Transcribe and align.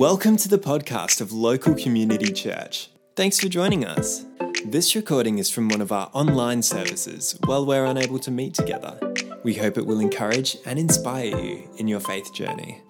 Welcome 0.00 0.38
to 0.38 0.48
the 0.48 0.56
podcast 0.56 1.20
of 1.20 1.30
Local 1.30 1.74
Community 1.74 2.32
Church. 2.32 2.88
Thanks 3.16 3.38
for 3.38 3.50
joining 3.50 3.84
us. 3.84 4.24
This 4.64 4.96
recording 4.96 5.36
is 5.36 5.50
from 5.50 5.68
one 5.68 5.82
of 5.82 5.92
our 5.92 6.08
online 6.14 6.62
services 6.62 7.38
while 7.44 7.66
we're 7.66 7.84
unable 7.84 8.18
to 8.20 8.30
meet 8.30 8.54
together. 8.54 8.98
We 9.42 9.52
hope 9.52 9.76
it 9.76 9.84
will 9.84 10.00
encourage 10.00 10.56
and 10.64 10.78
inspire 10.78 11.36
you 11.38 11.68
in 11.76 11.86
your 11.86 12.00
faith 12.00 12.32
journey. 12.32 12.80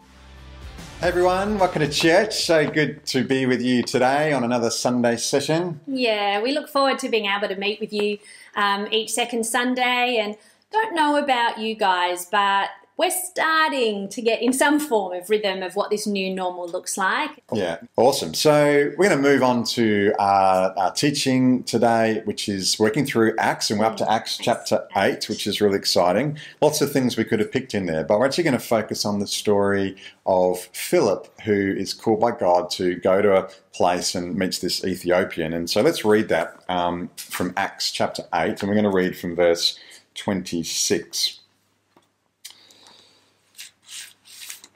Hey 1.00 1.08
everyone, 1.08 1.58
welcome 1.58 1.82
to 1.82 1.90
church. 1.90 2.44
So 2.44 2.70
good 2.70 3.04
to 3.06 3.24
be 3.24 3.44
with 3.44 3.60
you 3.60 3.82
today 3.82 4.32
on 4.32 4.44
another 4.44 4.70
Sunday 4.70 5.16
session. 5.16 5.80
Yeah, 5.88 6.40
we 6.40 6.52
look 6.52 6.68
forward 6.68 7.00
to 7.00 7.08
being 7.08 7.26
able 7.26 7.48
to 7.48 7.56
meet 7.56 7.80
with 7.80 7.92
you 7.92 8.18
um, 8.54 8.86
each 8.92 9.10
second 9.10 9.46
Sunday. 9.46 10.18
And 10.22 10.36
don't 10.70 10.94
know 10.94 11.16
about 11.16 11.58
you 11.58 11.74
guys, 11.74 12.26
but 12.26 12.68
we're 13.00 13.10
starting 13.10 14.10
to 14.10 14.20
get 14.20 14.42
in 14.42 14.52
some 14.52 14.78
form 14.78 15.14
of 15.14 15.30
rhythm 15.30 15.62
of 15.62 15.74
what 15.74 15.88
this 15.88 16.06
new 16.06 16.34
normal 16.34 16.68
looks 16.68 16.98
like. 16.98 17.30
Yeah, 17.50 17.78
awesome. 17.96 18.34
So 18.34 18.92
we're 18.98 19.08
going 19.08 19.16
to 19.16 19.16
move 19.16 19.42
on 19.42 19.64
to 19.68 20.12
our, 20.18 20.76
our 20.76 20.92
teaching 20.92 21.62
today, 21.62 22.20
which 22.26 22.46
is 22.46 22.78
working 22.78 23.06
through 23.06 23.34
Acts, 23.38 23.70
and 23.70 23.80
we're 23.80 23.86
up 23.86 23.96
to 23.96 24.12
Acts 24.12 24.36
chapter 24.36 24.86
8, 24.94 25.30
which 25.30 25.46
is 25.46 25.62
really 25.62 25.78
exciting. 25.78 26.36
Lots 26.60 26.82
of 26.82 26.92
things 26.92 27.16
we 27.16 27.24
could 27.24 27.40
have 27.40 27.50
picked 27.50 27.74
in 27.74 27.86
there, 27.86 28.04
but 28.04 28.18
we're 28.18 28.26
actually 28.26 28.44
going 28.44 28.58
to 28.58 28.62
focus 28.62 29.06
on 29.06 29.18
the 29.18 29.26
story 29.26 29.96
of 30.26 30.58
Philip, 30.58 31.26
who 31.40 31.72
is 31.74 31.94
called 31.94 32.20
by 32.20 32.32
God 32.32 32.68
to 32.72 32.96
go 32.96 33.22
to 33.22 33.34
a 33.34 33.48
place 33.72 34.14
and 34.14 34.36
meets 34.36 34.58
this 34.58 34.84
Ethiopian. 34.84 35.54
And 35.54 35.70
so 35.70 35.80
let's 35.80 36.04
read 36.04 36.28
that 36.28 36.62
um, 36.68 37.08
from 37.16 37.54
Acts 37.56 37.92
chapter 37.92 38.24
8, 38.34 38.60
and 38.60 38.64
we're 38.64 38.74
going 38.74 38.84
to 38.84 38.90
read 38.90 39.16
from 39.16 39.36
verse 39.36 39.78
26. 40.16 41.39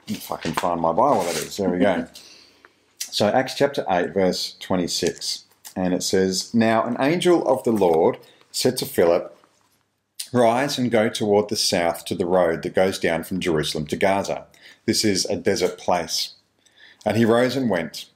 If 0.07 0.31
I 0.31 0.37
can 0.37 0.53
find 0.53 0.79
my 0.79 0.91
Bible, 0.91 1.23
that 1.23 1.35
is. 1.35 1.57
There 1.57 1.69
we 1.69 1.79
go. 1.79 2.07
So, 2.99 3.27
Acts 3.27 3.55
chapter 3.55 3.85
8, 3.89 4.13
verse 4.13 4.55
26. 4.59 5.45
And 5.75 5.93
it 5.93 6.03
says, 6.03 6.53
Now 6.53 6.83
an 6.85 6.97
angel 6.99 7.47
of 7.47 7.63
the 7.63 7.71
Lord 7.71 8.19
said 8.51 8.77
to 8.77 8.85
Philip, 8.85 9.35
Rise 10.31 10.77
and 10.77 10.91
go 10.91 11.09
toward 11.09 11.49
the 11.49 11.55
south 11.55 12.05
to 12.05 12.15
the 12.15 12.25
road 12.25 12.63
that 12.63 12.75
goes 12.75 12.99
down 12.99 13.23
from 13.23 13.39
Jerusalem 13.39 13.87
to 13.87 13.95
Gaza. 13.95 14.45
This 14.85 15.05
is 15.05 15.25
a 15.25 15.35
desert 15.35 15.77
place. 15.77 16.33
And 17.05 17.17
he 17.17 17.25
rose 17.25 17.55
and 17.55 17.69
went. 17.69 18.09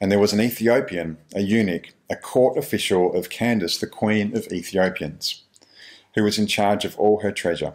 And 0.00 0.10
there 0.10 0.18
was 0.18 0.32
an 0.32 0.40
Ethiopian, 0.40 1.18
a 1.34 1.40
eunuch, 1.40 1.90
a 2.10 2.16
court 2.16 2.58
official 2.58 3.14
of 3.14 3.30
Candace, 3.30 3.78
the 3.78 3.86
queen 3.86 4.36
of 4.36 4.52
Ethiopians, 4.52 5.44
who 6.14 6.24
was 6.24 6.38
in 6.38 6.46
charge 6.46 6.84
of 6.84 6.98
all 6.98 7.20
her 7.20 7.32
treasure. 7.32 7.74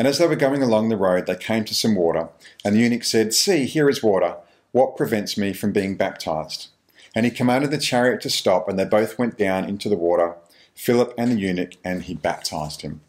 And 0.00 0.08
as 0.08 0.16
they 0.16 0.26
were 0.26 0.34
going 0.34 0.62
along 0.62 0.88
the 0.88 0.96
road, 0.96 1.26
they 1.26 1.36
came 1.36 1.66
to 1.66 1.74
some 1.74 1.94
water, 1.94 2.30
and 2.64 2.74
the 2.74 2.80
eunuch 2.80 3.04
said, 3.04 3.34
See, 3.34 3.66
here 3.66 3.86
is 3.86 4.02
water. 4.02 4.36
What 4.72 4.96
prevents 4.96 5.36
me 5.36 5.52
from 5.52 5.72
being 5.72 5.94
baptized? 5.94 6.68
And 7.14 7.26
he 7.26 7.30
commanded 7.30 7.70
the 7.70 7.76
chariot 7.76 8.22
to 8.22 8.30
stop, 8.30 8.66
and 8.66 8.78
they 8.78 8.86
both 8.86 9.18
went 9.18 9.36
down 9.36 9.66
into 9.66 9.90
the 9.90 9.98
water, 9.98 10.36
Philip 10.74 11.12
and 11.18 11.32
the 11.32 11.36
eunuch, 11.36 11.74
and 11.84 12.04
he 12.04 12.14
baptized 12.14 12.80
him. 12.80 13.02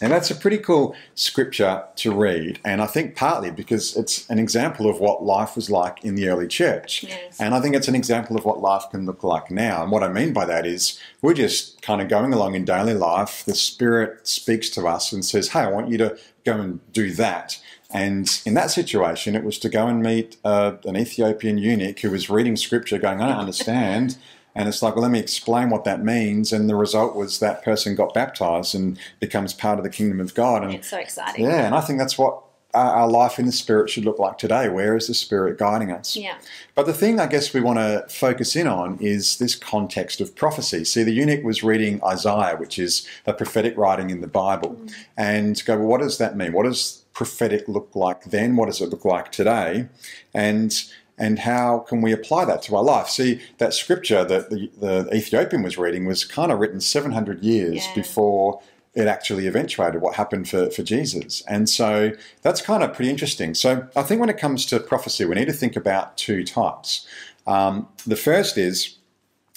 And 0.00 0.12
that's 0.12 0.30
a 0.30 0.34
pretty 0.34 0.58
cool 0.58 0.94
scripture 1.14 1.84
to 1.96 2.14
read. 2.14 2.60
And 2.64 2.80
I 2.80 2.86
think 2.86 3.16
partly 3.16 3.50
because 3.50 3.96
it's 3.96 4.28
an 4.30 4.38
example 4.38 4.88
of 4.88 5.00
what 5.00 5.24
life 5.24 5.56
was 5.56 5.70
like 5.70 6.04
in 6.04 6.14
the 6.14 6.28
early 6.28 6.46
church. 6.46 7.02
Yes. 7.02 7.40
And 7.40 7.54
I 7.54 7.60
think 7.60 7.74
it's 7.74 7.88
an 7.88 7.94
example 7.94 8.36
of 8.36 8.44
what 8.44 8.60
life 8.60 8.84
can 8.90 9.06
look 9.06 9.22
like 9.24 9.50
now. 9.50 9.82
And 9.82 9.90
what 9.90 10.02
I 10.02 10.08
mean 10.08 10.32
by 10.32 10.44
that 10.46 10.66
is 10.66 10.98
we're 11.22 11.34
just 11.34 11.82
kind 11.82 12.00
of 12.00 12.08
going 12.08 12.32
along 12.32 12.54
in 12.54 12.64
daily 12.64 12.94
life. 12.94 13.44
The 13.44 13.54
Spirit 13.54 14.26
speaks 14.26 14.70
to 14.70 14.86
us 14.86 15.12
and 15.12 15.24
says, 15.24 15.48
Hey, 15.48 15.60
I 15.60 15.70
want 15.70 15.88
you 15.88 15.98
to 15.98 16.18
go 16.44 16.60
and 16.60 16.80
do 16.92 17.12
that. 17.12 17.60
And 17.90 18.40
in 18.44 18.54
that 18.54 18.70
situation, 18.70 19.34
it 19.34 19.44
was 19.44 19.58
to 19.60 19.68
go 19.68 19.86
and 19.86 20.02
meet 20.02 20.36
uh, 20.44 20.76
an 20.84 20.96
Ethiopian 20.96 21.56
eunuch 21.56 22.00
who 22.00 22.10
was 22.10 22.28
reading 22.28 22.56
scripture, 22.56 22.98
going, 22.98 23.20
I 23.20 23.28
don't 23.28 23.38
understand. 23.38 24.18
And 24.58 24.68
it's 24.68 24.82
like, 24.82 24.96
well, 24.96 25.02
let 25.02 25.12
me 25.12 25.20
explain 25.20 25.70
what 25.70 25.84
that 25.84 26.04
means. 26.04 26.52
And 26.52 26.68
the 26.68 26.74
result 26.74 27.14
was 27.14 27.38
that 27.38 27.62
person 27.62 27.94
got 27.94 28.12
baptized 28.12 28.74
and 28.74 28.98
becomes 29.20 29.54
part 29.54 29.78
of 29.78 29.84
the 29.84 29.90
kingdom 29.90 30.18
of 30.18 30.34
God. 30.34 30.64
And 30.64 30.74
it's 30.74 30.90
so 30.90 30.98
exciting. 30.98 31.44
Yeah, 31.44 31.64
and 31.64 31.76
I 31.76 31.80
think 31.80 32.00
that's 32.00 32.18
what 32.18 32.42
our 32.74 33.08
life 33.08 33.38
in 33.38 33.46
the 33.46 33.52
Spirit 33.52 33.88
should 33.88 34.04
look 34.04 34.18
like 34.18 34.36
today. 34.36 34.68
Where 34.68 34.96
is 34.96 35.06
the 35.06 35.14
Spirit 35.14 35.58
guiding 35.58 35.92
us? 35.92 36.16
Yeah. 36.16 36.38
But 36.74 36.86
the 36.86 36.92
thing 36.92 37.20
I 37.20 37.26
guess 37.26 37.54
we 37.54 37.60
want 37.60 37.78
to 37.78 38.04
focus 38.08 38.56
in 38.56 38.66
on 38.66 38.98
is 39.00 39.38
this 39.38 39.54
context 39.54 40.20
of 40.20 40.34
prophecy. 40.34 40.84
See, 40.84 41.04
the 41.04 41.12
eunuch 41.12 41.44
was 41.44 41.62
reading 41.62 42.02
Isaiah, 42.04 42.56
which 42.56 42.80
is 42.80 43.06
a 43.26 43.32
prophetic 43.32 43.76
writing 43.76 44.10
in 44.10 44.20
the 44.20 44.26
Bible, 44.26 44.70
mm. 44.70 44.92
and 45.16 45.64
go, 45.64 45.78
well, 45.78 45.86
what 45.86 46.00
does 46.00 46.18
that 46.18 46.36
mean? 46.36 46.52
What 46.52 46.64
does 46.64 47.04
prophetic 47.12 47.68
look 47.68 47.90
like 47.94 48.24
then? 48.24 48.56
What 48.56 48.66
does 48.66 48.80
it 48.80 48.90
look 48.90 49.04
like 49.04 49.32
today? 49.32 49.88
And 50.34 50.74
and 51.18 51.40
how 51.40 51.80
can 51.80 52.00
we 52.00 52.12
apply 52.12 52.44
that 52.46 52.62
to 52.62 52.76
our 52.76 52.82
life? 52.82 53.08
See, 53.08 53.40
that 53.58 53.74
scripture 53.74 54.24
that 54.24 54.50
the, 54.50 54.70
the 54.78 55.08
Ethiopian 55.14 55.62
was 55.62 55.76
reading 55.76 56.06
was 56.06 56.24
kind 56.24 56.52
of 56.52 56.58
written 56.58 56.80
700 56.80 57.42
years 57.42 57.86
yeah. 57.86 57.94
before 57.94 58.60
it 58.94 59.06
actually 59.06 59.46
eventuated 59.46 60.00
what 60.00 60.14
happened 60.14 60.48
for, 60.48 60.70
for 60.70 60.82
Jesus. 60.82 61.42
And 61.46 61.68
so 61.68 62.12
that's 62.42 62.60
kind 62.60 62.82
of 62.82 62.94
pretty 62.94 63.10
interesting. 63.10 63.54
So 63.54 63.86
I 63.94 64.02
think 64.02 64.20
when 64.20 64.30
it 64.30 64.38
comes 64.38 64.66
to 64.66 64.80
prophecy, 64.80 65.24
we 65.24 65.34
need 65.34 65.46
to 65.46 65.52
think 65.52 65.76
about 65.76 66.16
two 66.16 66.44
types. 66.44 67.06
Um, 67.46 67.88
the 68.06 68.16
first 68.16 68.58
is 68.58 68.96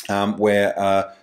um, 0.10 0.38
where 0.38 0.72
a 0.78 1.14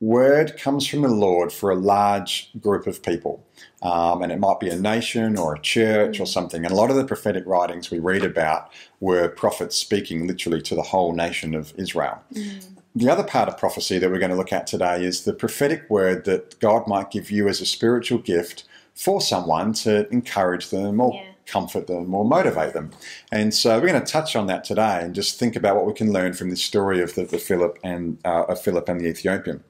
word 0.00 0.58
comes 0.58 0.86
from 0.86 1.02
the 1.02 1.08
Lord 1.08 1.52
for 1.52 1.70
a 1.70 1.74
large 1.74 2.50
group 2.60 2.86
of 2.86 3.02
people. 3.02 3.44
Um, 3.82 4.22
and 4.22 4.30
it 4.30 4.38
might 4.38 4.60
be 4.60 4.68
a 4.68 4.76
nation 4.76 5.38
or 5.38 5.54
a 5.54 5.60
church 5.60 6.20
or 6.20 6.24
mm. 6.24 6.28
something. 6.28 6.64
And 6.64 6.72
a 6.72 6.76
lot 6.76 6.90
of 6.90 6.96
the 6.96 7.04
prophetic 7.04 7.44
writings 7.46 7.90
we 7.90 7.98
read 7.98 8.24
about 8.24 8.72
were 9.00 9.28
prophets 9.28 9.76
speaking 9.76 10.26
literally 10.26 10.60
to 10.62 10.74
the 10.74 10.82
whole 10.82 11.14
nation 11.14 11.54
of 11.54 11.72
Israel. 11.76 12.22
Mm. 12.34 12.76
The 12.94 13.10
other 13.10 13.24
part 13.24 13.48
of 13.48 13.58
prophecy 13.58 13.98
that 13.98 14.10
we're 14.10 14.18
going 14.18 14.30
to 14.30 14.36
look 14.36 14.52
at 14.52 14.66
today 14.66 15.04
is 15.04 15.24
the 15.24 15.34
prophetic 15.34 15.88
word 15.90 16.24
that 16.24 16.58
God 16.60 16.86
might 16.86 17.10
give 17.10 17.30
you 17.30 17.48
as 17.48 17.60
a 17.60 17.66
spiritual 17.66 18.18
gift 18.18 18.64
for 18.94 19.20
someone 19.20 19.74
to 19.74 20.08
encourage 20.08 20.70
them 20.70 21.00
or 21.00 21.14
yeah. 21.14 21.30
Comfort 21.46 21.86
them 21.86 22.14
or 22.14 22.24
motivate 22.24 22.72
them. 22.72 22.90
And 23.30 23.54
so 23.54 23.78
we're 23.78 23.88
going 23.88 24.04
to 24.04 24.12
touch 24.12 24.36
on 24.36 24.46
that 24.48 24.64
today 24.64 25.00
and 25.00 25.14
just 25.14 25.38
think 25.38 25.56
about 25.56 25.76
what 25.76 25.86
we 25.86 25.92
can 25.92 26.12
learn 26.12 26.32
from 26.32 26.50
the 26.50 26.56
story 26.56 27.00
of 27.00 27.14
the, 27.14 27.24
the 27.24 27.38
Philip 27.38 27.78
and 27.82 28.18
uh, 28.24 28.44
of 28.44 28.60
Philip 28.60 28.88
and 28.88 29.00
the 29.00 29.06
Ethiopian. 29.06 29.62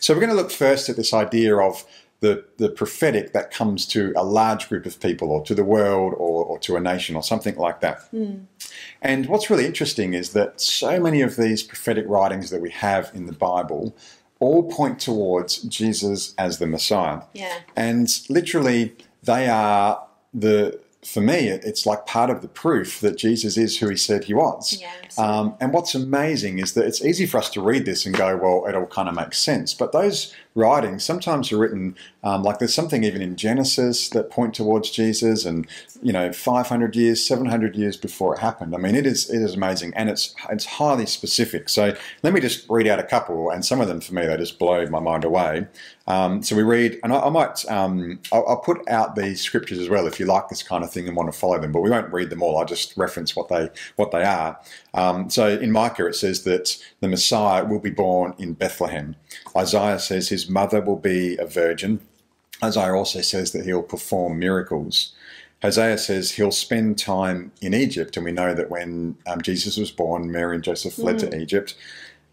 So 0.00 0.14
we're 0.14 0.20
going 0.20 0.30
to 0.30 0.36
look 0.36 0.52
first 0.52 0.88
at 0.88 0.96
this 0.96 1.12
idea 1.12 1.56
of 1.56 1.84
the, 2.20 2.44
the 2.56 2.70
prophetic 2.70 3.32
that 3.32 3.50
comes 3.50 3.86
to 3.88 4.12
a 4.16 4.24
large 4.24 4.68
group 4.68 4.86
of 4.86 4.98
people 4.98 5.30
or 5.30 5.44
to 5.44 5.54
the 5.54 5.64
world 5.64 6.14
or, 6.16 6.44
or 6.44 6.58
to 6.60 6.76
a 6.76 6.80
nation 6.80 7.16
or 7.16 7.22
something 7.22 7.56
like 7.56 7.80
that. 7.80 8.10
Mm. 8.12 8.46
And 9.02 9.26
what's 9.26 9.50
really 9.50 9.66
interesting 9.66 10.14
is 10.14 10.30
that 10.30 10.60
so 10.60 10.98
many 11.00 11.20
of 11.20 11.36
these 11.36 11.62
prophetic 11.62 12.06
writings 12.08 12.48
that 12.50 12.62
we 12.62 12.70
have 12.70 13.10
in 13.12 13.26
the 13.26 13.32
Bible 13.32 13.94
all 14.40 14.70
point 14.70 15.00
towards 15.00 15.58
Jesus 15.62 16.34
as 16.38 16.58
the 16.58 16.66
Messiah. 16.66 17.20
Yeah. 17.34 17.60
And 17.76 18.08
literally, 18.28 18.96
they 19.22 19.48
are 19.48 20.02
the 20.32 20.80
for 21.04 21.20
me, 21.20 21.48
it's 21.48 21.86
like 21.86 22.06
part 22.06 22.30
of 22.30 22.42
the 22.42 22.48
proof 22.48 23.00
that 23.00 23.16
Jesus 23.16 23.56
is 23.56 23.78
who 23.78 23.88
he 23.88 23.96
said 23.96 24.24
he 24.24 24.34
was. 24.34 24.78
Yeah, 24.80 24.90
um, 25.18 25.54
and 25.60 25.72
what's 25.72 25.94
amazing 25.94 26.58
is 26.58 26.74
that 26.74 26.86
it's 26.86 27.04
easy 27.04 27.26
for 27.26 27.38
us 27.38 27.50
to 27.50 27.60
read 27.60 27.84
this 27.84 28.06
and 28.06 28.16
go, 28.16 28.36
well, 28.36 28.66
it 28.66 28.74
all 28.74 28.86
kind 28.86 29.08
of 29.08 29.14
makes 29.14 29.38
sense. 29.38 29.74
But 29.74 29.92
those 29.92 30.34
writings 30.54 31.04
sometimes 31.04 31.50
are 31.50 31.58
written 31.58 31.96
um, 32.24 32.42
like 32.42 32.58
there's 32.58 32.74
something 32.74 33.04
even 33.04 33.20
in 33.20 33.36
Genesis 33.36 34.08
that 34.08 34.30
point 34.30 34.54
towards 34.54 34.88
Jesus, 34.88 35.44
and 35.44 35.66
you 36.02 36.10
know, 36.10 36.32
500 36.32 36.96
years, 36.96 37.24
700 37.24 37.76
years 37.76 37.98
before 37.98 38.34
it 38.34 38.38
happened. 38.38 38.74
I 38.74 38.78
mean, 38.78 38.94
it 38.94 39.04
is 39.04 39.28
it 39.28 39.42
is 39.42 39.54
amazing, 39.54 39.92
and 39.94 40.08
it's 40.08 40.34
it's 40.48 40.64
highly 40.64 41.04
specific. 41.04 41.68
So 41.68 41.94
let 42.22 42.32
me 42.32 42.40
just 42.40 42.66
read 42.70 42.86
out 42.86 42.98
a 42.98 43.02
couple, 43.04 43.50
and 43.50 43.62
some 43.62 43.78
of 43.82 43.88
them 43.88 44.00
for 44.00 44.14
me 44.14 44.24
they 44.24 44.38
just 44.38 44.58
blow 44.58 44.86
my 44.86 45.00
mind 45.00 45.24
away. 45.24 45.66
Um, 46.06 46.42
so 46.42 46.56
we 46.56 46.62
read, 46.62 46.98
and 47.02 47.12
I, 47.12 47.20
I 47.20 47.28
might 47.28 47.70
um, 47.70 48.20
I'll, 48.32 48.46
I'll, 48.48 48.56
put 48.58 48.86
out 48.88 49.16
these 49.16 49.42
scriptures 49.42 49.78
as 49.78 49.88
well 49.90 50.06
if 50.06 50.18
you 50.18 50.24
like 50.24 50.48
this 50.48 50.62
kind 50.62 50.84
of 50.84 50.90
thing 50.90 51.06
and 51.06 51.16
want 51.16 51.30
to 51.32 51.38
follow 51.38 51.58
them, 51.58 51.72
but 51.72 51.80
we 51.80 51.90
won't 51.90 52.12
read 52.12 52.30
them 52.30 52.42
all. 52.42 52.58
I'll 52.58 52.64
just 52.64 52.96
reference 52.96 53.36
what 53.36 53.48
they 53.48 53.68
what 53.96 54.12
they 54.12 54.24
are. 54.24 54.58
Um, 54.94 55.28
so 55.28 55.48
in 55.48 55.72
Micah 55.72 56.06
it 56.06 56.14
says 56.14 56.44
that 56.44 56.82
the 57.00 57.08
Messiah 57.08 57.66
will 57.66 57.80
be 57.80 57.90
born 57.90 58.34
in 58.38 58.54
Bethlehem. 58.54 59.16
Isaiah 59.56 59.98
says 59.98 60.28
his 60.28 60.43
mother 60.48 60.80
will 60.80 60.98
be 60.98 61.36
a 61.36 61.46
virgin. 61.46 62.00
Isaiah 62.62 62.94
also 62.94 63.20
says 63.20 63.52
that 63.52 63.64
he'll 63.64 63.82
perform 63.82 64.38
miracles. 64.38 65.12
Hosea 65.62 65.96
says 65.98 66.32
he'll 66.32 66.50
spend 66.50 66.98
time 66.98 67.50
in 67.62 67.72
Egypt, 67.72 68.16
and 68.16 68.24
we 68.24 68.32
know 68.32 68.54
that 68.54 68.70
when 68.70 69.16
um, 69.26 69.40
Jesus 69.40 69.76
was 69.76 69.90
born, 69.90 70.30
Mary 70.30 70.56
and 70.56 70.64
Joseph 70.64 70.94
fled 70.94 71.16
mm. 71.16 71.30
to 71.30 71.40
Egypt. 71.40 71.74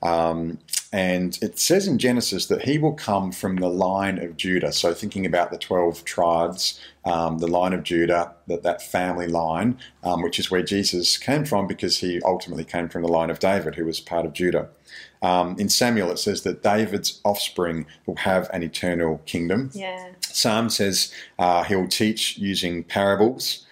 Um, 0.03 0.57
and 0.93 1.37
it 1.41 1.57
says 1.57 1.87
in 1.87 1.97
Genesis 1.99 2.47
that 2.47 2.63
he 2.63 2.77
will 2.77 2.93
come 2.93 3.31
from 3.31 3.55
the 3.55 3.69
line 3.69 4.19
of 4.19 4.35
Judah. 4.35 4.73
So, 4.73 4.93
thinking 4.93 5.25
about 5.25 5.49
the 5.49 5.57
12 5.57 6.03
tribes, 6.03 6.79
um, 7.05 7.37
the 7.37 7.47
line 7.47 7.71
of 7.71 7.83
Judah, 7.83 8.33
that, 8.47 8.63
that 8.63 8.81
family 8.81 9.27
line, 9.27 9.77
um, 10.03 10.21
which 10.21 10.37
is 10.37 10.51
where 10.51 10.63
Jesus 10.63 11.17
came 11.17 11.45
from 11.45 11.65
because 11.65 11.99
he 11.99 12.21
ultimately 12.23 12.65
came 12.65 12.89
from 12.89 13.03
the 13.03 13.07
line 13.07 13.29
of 13.29 13.39
David, 13.39 13.75
who 13.75 13.85
was 13.85 14.01
part 14.01 14.25
of 14.25 14.33
Judah. 14.33 14.67
Um, 15.21 15.55
in 15.57 15.69
Samuel, 15.69 16.11
it 16.11 16.19
says 16.19 16.41
that 16.43 16.63
David's 16.63 17.21
offspring 17.23 17.85
will 18.05 18.17
have 18.17 18.49
an 18.51 18.63
eternal 18.63 19.21
kingdom. 19.25 19.69
Yeah. 19.73 20.09
Psalm 20.19 20.69
says 20.69 21.13
uh, 21.39 21.63
he'll 21.63 21.87
teach 21.87 22.37
using 22.37 22.83
parables. 22.83 23.65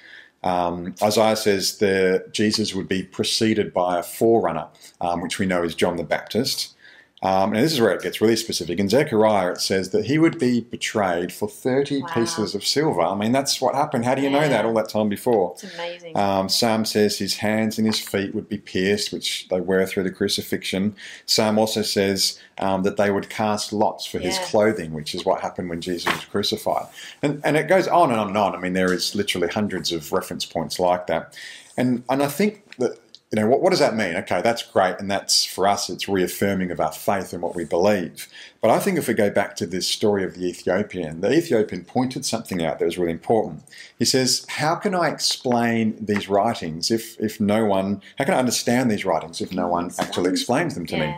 Um, 0.43 0.95
Isaiah 1.01 1.35
says 1.35 1.77
that 1.79 2.33
Jesus 2.33 2.73
would 2.73 2.87
be 2.87 3.03
preceded 3.03 3.73
by 3.73 3.99
a 3.99 4.03
forerunner, 4.03 4.67
um, 5.01 5.21
which 5.21 5.39
we 5.39 5.45
know 5.45 5.63
is 5.63 5.75
John 5.75 5.97
the 5.97 6.03
Baptist. 6.03 6.75
Um, 7.21 7.53
and 7.53 7.63
this 7.63 7.73
is 7.73 7.81
where 7.81 7.91
it 7.91 8.01
gets 8.01 8.21
really 8.21 8.37
specific. 8.37 8.79
In 8.79 8.87
Zechariah, 8.87 9.51
it 9.51 9.61
says 9.61 9.89
that 9.89 10.05
he 10.05 10.17
would 10.17 10.39
be 10.39 10.61
betrayed 10.61 11.33
for 11.33 11.49
30 11.49 12.01
wow. 12.01 12.07
pieces 12.07 12.55
of 12.55 12.65
silver. 12.65 13.01
I 13.01 13.13
mean, 13.13 13.33
that's 13.33 13.59
what 13.59 13.75
happened. 13.75 14.05
How 14.05 14.15
do 14.15 14.21
you 14.21 14.29
yeah. 14.29 14.39
know 14.39 14.47
that 14.47 14.65
all 14.65 14.73
that 14.75 14.87
time 14.87 15.09
before? 15.09 15.51
It's 15.55 15.73
amazing. 15.75 16.15
Um, 16.15 16.47
Psalm 16.47 16.85
says 16.85 17.17
his 17.17 17.37
hands 17.37 17.77
and 17.77 17.85
his 17.85 17.99
feet 17.99 18.33
would 18.33 18.47
be 18.47 18.57
pierced, 18.57 19.11
which 19.11 19.49
they 19.49 19.59
were 19.59 19.85
through 19.85 20.03
the 20.03 20.11
crucifixion. 20.11 20.95
Psalm 21.25 21.59
also 21.59 21.81
says 21.81 22.39
um, 22.59 22.83
that 22.83 22.95
they 22.95 23.11
would 23.11 23.29
cast 23.29 23.73
lots 23.73 24.05
for 24.05 24.19
yeah. 24.19 24.27
his 24.27 24.39
clothing, 24.49 24.93
which 24.93 25.13
is 25.13 25.25
what 25.25 25.41
happened 25.41 25.69
when 25.69 25.81
Jesus 25.81 26.13
was 26.13 26.23
crucified. 26.25 26.85
And, 27.21 27.41
and 27.43 27.57
it 27.57 27.67
goes 27.67 27.87
on 27.89 28.11
and 28.11 28.19
on 28.19 28.29
and 28.29 28.37
on. 28.37 28.55
I 28.55 28.59
mean, 28.59 28.73
there 28.73 28.93
is 28.93 29.13
literally 29.13 29.49
hundreds 29.49 29.91
of 29.91 30.13
reference 30.13 30.45
points 30.45 30.79
like 30.79 31.07
that. 31.07 31.37
And, 31.75 32.03
and 32.09 32.23
I 32.23 32.27
think 32.27 32.75
that 32.77 32.97
you 33.31 33.39
know, 33.39 33.47
what, 33.47 33.61
what 33.61 33.69
does 33.69 33.79
that 33.79 33.95
mean? 33.95 34.15
Okay, 34.15 34.41
that's 34.41 34.63
great. 34.63 34.95
And 34.97 35.09
that's 35.09 35.45
for 35.45 35.67
us, 35.67 35.87
it's 35.89 36.09
reaffirming 36.09 36.71
of 36.71 36.79
our 36.79 36.91
faith 36.91 37.31
and 37.31 37.43
what 37.43 37.55
we 37.55 37.63
believe. 37.63 38.27
But 38.59 38.71
I 38.71 38.79
think 38.79 38.97
if 38.97 39.07
we 39.07 39.13
go 39.13 39.29
back 39.29 39.55
to 39.57 39.67
this 39.67 39.87
story 39.87 40.23
of 40.23 40.33
the 40.33 40.47
Ethiopian, 40.47 41.21
the 41.21 41.31
Ethiopian 41.31 41.85
pointed 41.85 42.25
something 42.25 42.63
out 42.65 42.79
that 42.79 42.85
was 42.85 42.97
really 42.97 43.11
important. 43.11 43.63
He 43.99 44.05
says, 44.05 44.47
How 44.49 44.75
can 44.75 44.95
I 44.95 45.09
explain 45.09 46.03
these 46.03 46.27
writings 46.27 46.89
if, 46.89 47.19
if 47.19 47.39
no 47.39 47.65
one, 47.65 48.01
how 48.17 48.25
can 48.25 48.33
I 48.33 48.39
understand 48.39 48.89
these 48.89 49.05
writings 49.05 49.41
if 49.41 49.53
no 49.53 49.67
one 49.67 49.91
actually 49.99 50.31
explains 50.31 50.73
them 50.73 50.87
to 50.87 50.97
yeah. 50.97 51.07
me? 51.07 51.17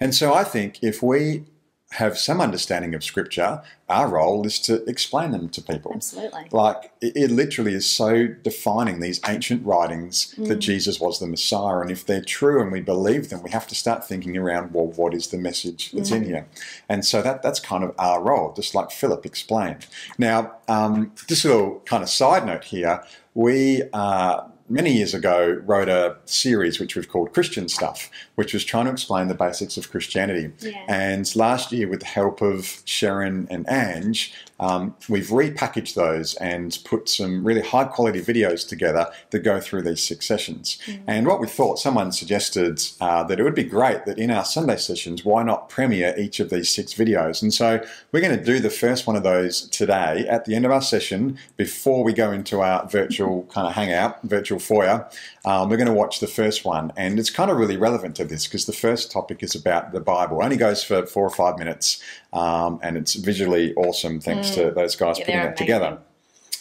And 0.00 0.14
so 0.14 0.34
I 0.34 0.42
think 0.42 0.82
if 0.82 1.00
we 1.00 1.44
have 1.92 2.18
some 2.18 2.40
understanding 2.40 2.94
of 2.94 3.02
scripture, 3.02 3.62
our 3.88 4.08
role 4.08 4.46
is 4.46 4.58
to 4.60 4.84
explain 4.84 5.30
them 5.30 5.48
to 5.48 5.62
people. 5.62 5.92
Absolutely. 5.94 6.46
Like 6.52 6.92
it, 7.00 7.16
it 7.16 7.30
literally 7.30 7.72
is 7.72 7.88
so 7.88 8.26
defining 8.26 9.00
these 9.00 9.20
ancient 9.26 9.64
writings 9.64 10.34
mm. 10.36 10.48
that 10.48 10.56
Jesus 10.56 11.00
was 11.00 11.18
the 11.18 11.26
Messiah. 11.26 11.78
And 11.78 11.90
if 11.90 12.04
they're 12.04 12.20
true 12.20 12.60
and 12.60 12.70
we 12.70 12.80
believe 12.80 13.30
them, 13.30 13.42
we 13.42 13.50
have 13.50 13.66
to 13.68 13.74
start 13.74 14.06
thinking 14.06 14.36
around, 14.36 14.74
well, 14.74 14.88
what 14.88 15.14
is 15.14 15.28
the 15.28 15.38
message 15.38 15.92
that's 15.92 16.10
mm. 16.10 16.16
in 16.16 16.24
here? 16.24 16.46
And 16.90 17.06
so 17.06 17.22
that 17.22 17.42
that's 17.42 17.60
kind 17.60 17.82
of 17.82 17.94
our 17.98 18.22
role, 18.22 18.52
just 18.52 18.74
like 18.74 18.90
Philip 18.90 19.24
explained. 19.24 19.86
Now, 20.18 20.56
um, 20.68 21.12
just 21.26 21.46
a 21.46 21.48
little 21.48 21.80
kind 21.86 22.02
of 22.02 22.10
side 22.10 22.44
note 22.44 22.64
here, 22.64 23.02
we 23.34 23.84
uh, 23.94 24.42
many 24.68 24.92
years 24.92 25.14
ago 25.14 25.60
wrote 25.64 25.88
a 25.88 26.16
series 26.24 26.78
which 26.78 26.96
we've 26.96 27.08
called 27.08 27.32
Christian 27.32 27.68
Stuff, 27.68 28.10
which 28.34 28.52
was 28.52 28.64
trying 28.64 28.86
to 28.86 28.92
explain 28.92 29.28
the 29.28 29.34
basics 29.34 29.76
of 29.76 29.90
Christianity. 29.90 30.52
Yeah. 30.60 30.84
And 30.88 31.34
last 31.36 31.72
year, 31.72 31.88
with 31.88 32.00
the 32.00 32.06
help 32.06 32.42
of 32.42 32.82
Sharon 32.84 33.46
and 33.50 33.68
Ange, 33.68 34.32
um, 34.60 34.94
we've 35.08 35.28
repackaged 35.28 35.94
those 35.94 36.34
and 36.36 36.78
put 36.84 37.08
some 37.08 37.44
really 37.44 37.60
high 37.60 37.84
quality 37.84 38.20
videos 38.20 38.66
together 38.66 39.10
that 39.30 39.40
go 39.40 39.60
through 39.60 39.82
these 39.82 40.02
six 40.02 40.26
sessions. 40.26 40.78
Mm. 40.86 41.00
And 41.06 41.26
what 41.26 41.40
we 41.40 41.46
thought, 41.46 41.78
someone 41.78 42.12
suggested 42.12 42.82
uh, 43.00 43.22
that 43.24 43.38
it 43.38 43.42
would 43.42 43.54
be 43.54 43.64
great 43.64 44.04
that 44.06 44.18
in 44.18 44.30
our 44.30 44.44
Sunday 44.44 44.76
sessions, 44.76 45.24
why 45.24 45.42
not 45.42 45.68
premiere 45.68 46.14
each 46.18 46.40
of 46.40 46.50
these 46.50 46.68
six 46.68 46.94
videos? 46.94 47.42
And 47.42 47.54
so 47.54 47.84
we're 48.12 48.20
going 48.20 48.36
to 48.36 48.44
do 48.44 48.58
the 48.58 48.70
first 48.70 49.06
one 49.06 49.16
of 49.16 49.22
those 49.22 49.68
today 49.68 50.26
at 50.28 50.44
the 50.44 50.54
end 50.54 50.64
of 50.64 50.72
our 50.72 50.82
session 50.82 51.38
before 51.56 52.02
we 52.02 52.12
go 52.12 52.32
into 52.32 52.60
our 52.60 52.86
virtual 52.88 53.44
kind 53.44 53.66
of 53.66 53.74
hangout, 53.74 54.22
virtual 54.22 54.58
foyer. 54.58 55.08
Um, 55.44 55.70
we're 55.70 55.76
going 55.76 55.86
to 55.86 55.94
watch 55.94 56.20
the 56.20 56.26
first 56.26 56.64
one, 56.64 56.92
and 56.96 57.18
it's 57.18 57.30
kind 57.30 57.50
of 57.50 57.56
really 57.56 57.76
relevant 57.76 58.16
to 58.16 58.24
this 58.24 58.46
because 58.46 58.66
the 58.66 58.72
first 58.72 59.10
topic 59.10 59.42
is 59.42 59.54
about 59.54 59.92
the 59.92 60.00
Bible. 60.00 60.40
It 60.40 60.44
only 60.44 60.56
goes 60.56 60.82
for 60.82 61.06
four 61.06 61.24
or 61.24 61.30
five 61.30 61.58
minutes, 61.58 62.02
um, 62.32 62.80
and 62.82 62.96
it's 62.96 63.14
visually 63.14 63.74
awesome 63.74 64.20
thanks 64.20 64.47
mm. 64.47 64.47
To 64.50 64.70
those 64.70 64.96
guys 64.96 65.18
yeah, 65.18 65.24
putting 65.24 65.40
it 65.40 65.56
together. 65.56 65.98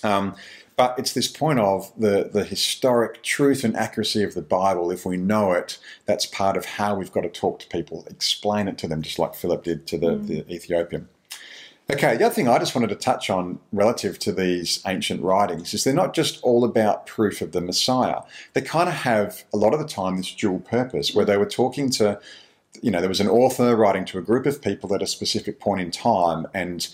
Um, 0.04 0.36
but 0.76 0.94
it's 1.00 1.14
this 1.14 1.28
point 1.28 1.60
of 1.60 1.92
the, 1.98 2.30
the 2.32 2.44
historic 2.44 3.24
truth 3.24 3.64
and 3.64 3.76
accuracy 3.76 4.24
of 4.24 4.36
the 4.36 4.44
Bible. 4.44 4.92
If 4.92 5.06
we 5.06 5.18
know 5.18 5.54
it, 5.54 5.80
that's 6.06 6.28
part 6.28 6.56
of 6.56 6.66
how 6.66 6.96
we've 6.96 7.12
got 7.12 7.22
to 7.22 7.30
talk 7.30 7.60
to 7.60 7.68
people, 7.68 8.06
explain 8.10 8.68
it 8.68 8.78
to 8.80 8.88
them, 8.88 9.02
just 9.02 9.18
like 9.18 9.34
Philip 9.34 9.64
did 9.64 9.88
to 9.88 9.98
the, 9.98 10.12
mm. 10.12 10.28
the 10.28 10.54
Ethiopian. 10.54 11.10
Okay, 11.90 12.18
the 12.18 12.26
other 12.26 12.36
thing 12.36 12.50
I 12.50 12.60
just 12.60 12.76
wanted 12.76 12.90
to 12.90 12.96
touch 12.96 13.30
on 13.30 13.60
relative 13.72 14.20
to 14.20 14.34
these 14.34 14.82
ancient 14.86 15.24
writings 15.24 15.74
is 15.74 15.86
they're 15.86 15.94
not 15.94 16.14
just 16.14 16.44
all 16.44 16.66
about 16.66 17.08
proof 17.08 17.42
of 17.42 17.54
the 17.54 17.62
Messiah. 17.62 18.20
They 18.54 18.62
kind 18.62 18.90
of 18.90 18.96
have, 18.96 19.46
a 19.54 19.58
lot 19.58 19.74
of 19.74 19.80
the 19.80 19.88
time, 19.88 20.18
this 20.18 20.36
dual 20.36 20.60
purpose 20.60 21.16
where 21.16 21.26
they 21.26 21.38
were 21.38 21.46
talking 21.46 21.90
to, 21.92 22.20
you 22.82 22.92
know, 22.92 23.00
there 23.00 23.10
was 23.10 23.22
an 23.22 23.30
author 23.30 23.76
writing 23.76 24.04
to 24.06 24.18
a 24.18 24.22
group 24.22 24.46
of 24.46 24.62
people 24.62 24.94
at 24.94 25.02
a 25.02 25.08
specific 25.08 25.62
point 25.62 25.80
in 25.80 25.90
time, 25.90 26.46
and 26.54 26.90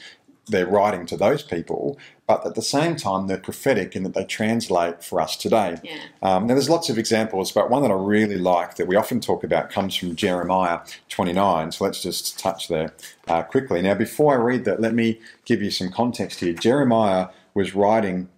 they're 0.47 0.67
writing 0.67 1.05
to 1.05 1.17
those 1.17 1.41
people, 1.41 1.97
but 2.27 2.45
at 2.45 2.55
the 2.55 2.61
same 2.61 2.95
time, 2.95 3.27
they're 3.27 3.37
prophetic 3.37 3.95
in 3.95 4.03
that 4.03 4.13
they 4.13 4.25
translate 4.25 5.03
for 5.03 5.21
us 5.21 5.37
today. 5.37 5.77
Yeah. 5.83 5.97
Um, 6.21 6.47
now, 6.47 6.53
there's 6.55 6.69
lots 6.69 6.89
of 6.89 6.97
examples, 6.97 7.51
but 7.51 7.69
one 7.69 7.81
that 7.81 7.91
I 7.91 7.95
really 7.95 8.37
like 8.37 8.75
that 8.75 8.87
we 8.87 8.95
often 8.95 9.21
talk 9.21 9.43
about 9.43 9.69
comes 9.69 9.95
from 9.95 10.15
Jeremiah 10.15 10.79
29. 11.09 11.71
So 11.71 11.85
let's 11.85 12.01
just 12.01 12.37
touch 12.37 12.67
there 12.67 12.93
uh, 13.27 13.43
quickly. 13.43 13.81
Now, 13.81 13.93
before 13.93 14.33
I 14.33 14.37
read 14.37 14.65
that, 14.65 14.81
let 14.81 14.93
me 14.93 15.19
give 15.45 15.61
you 15.61 15.71
some 15.71 15.91
context 15.91 16.41
here. 16.41 16.53
Jeremiah 16.53 17.29
was 17.53 17.73
writing 17.73 18.29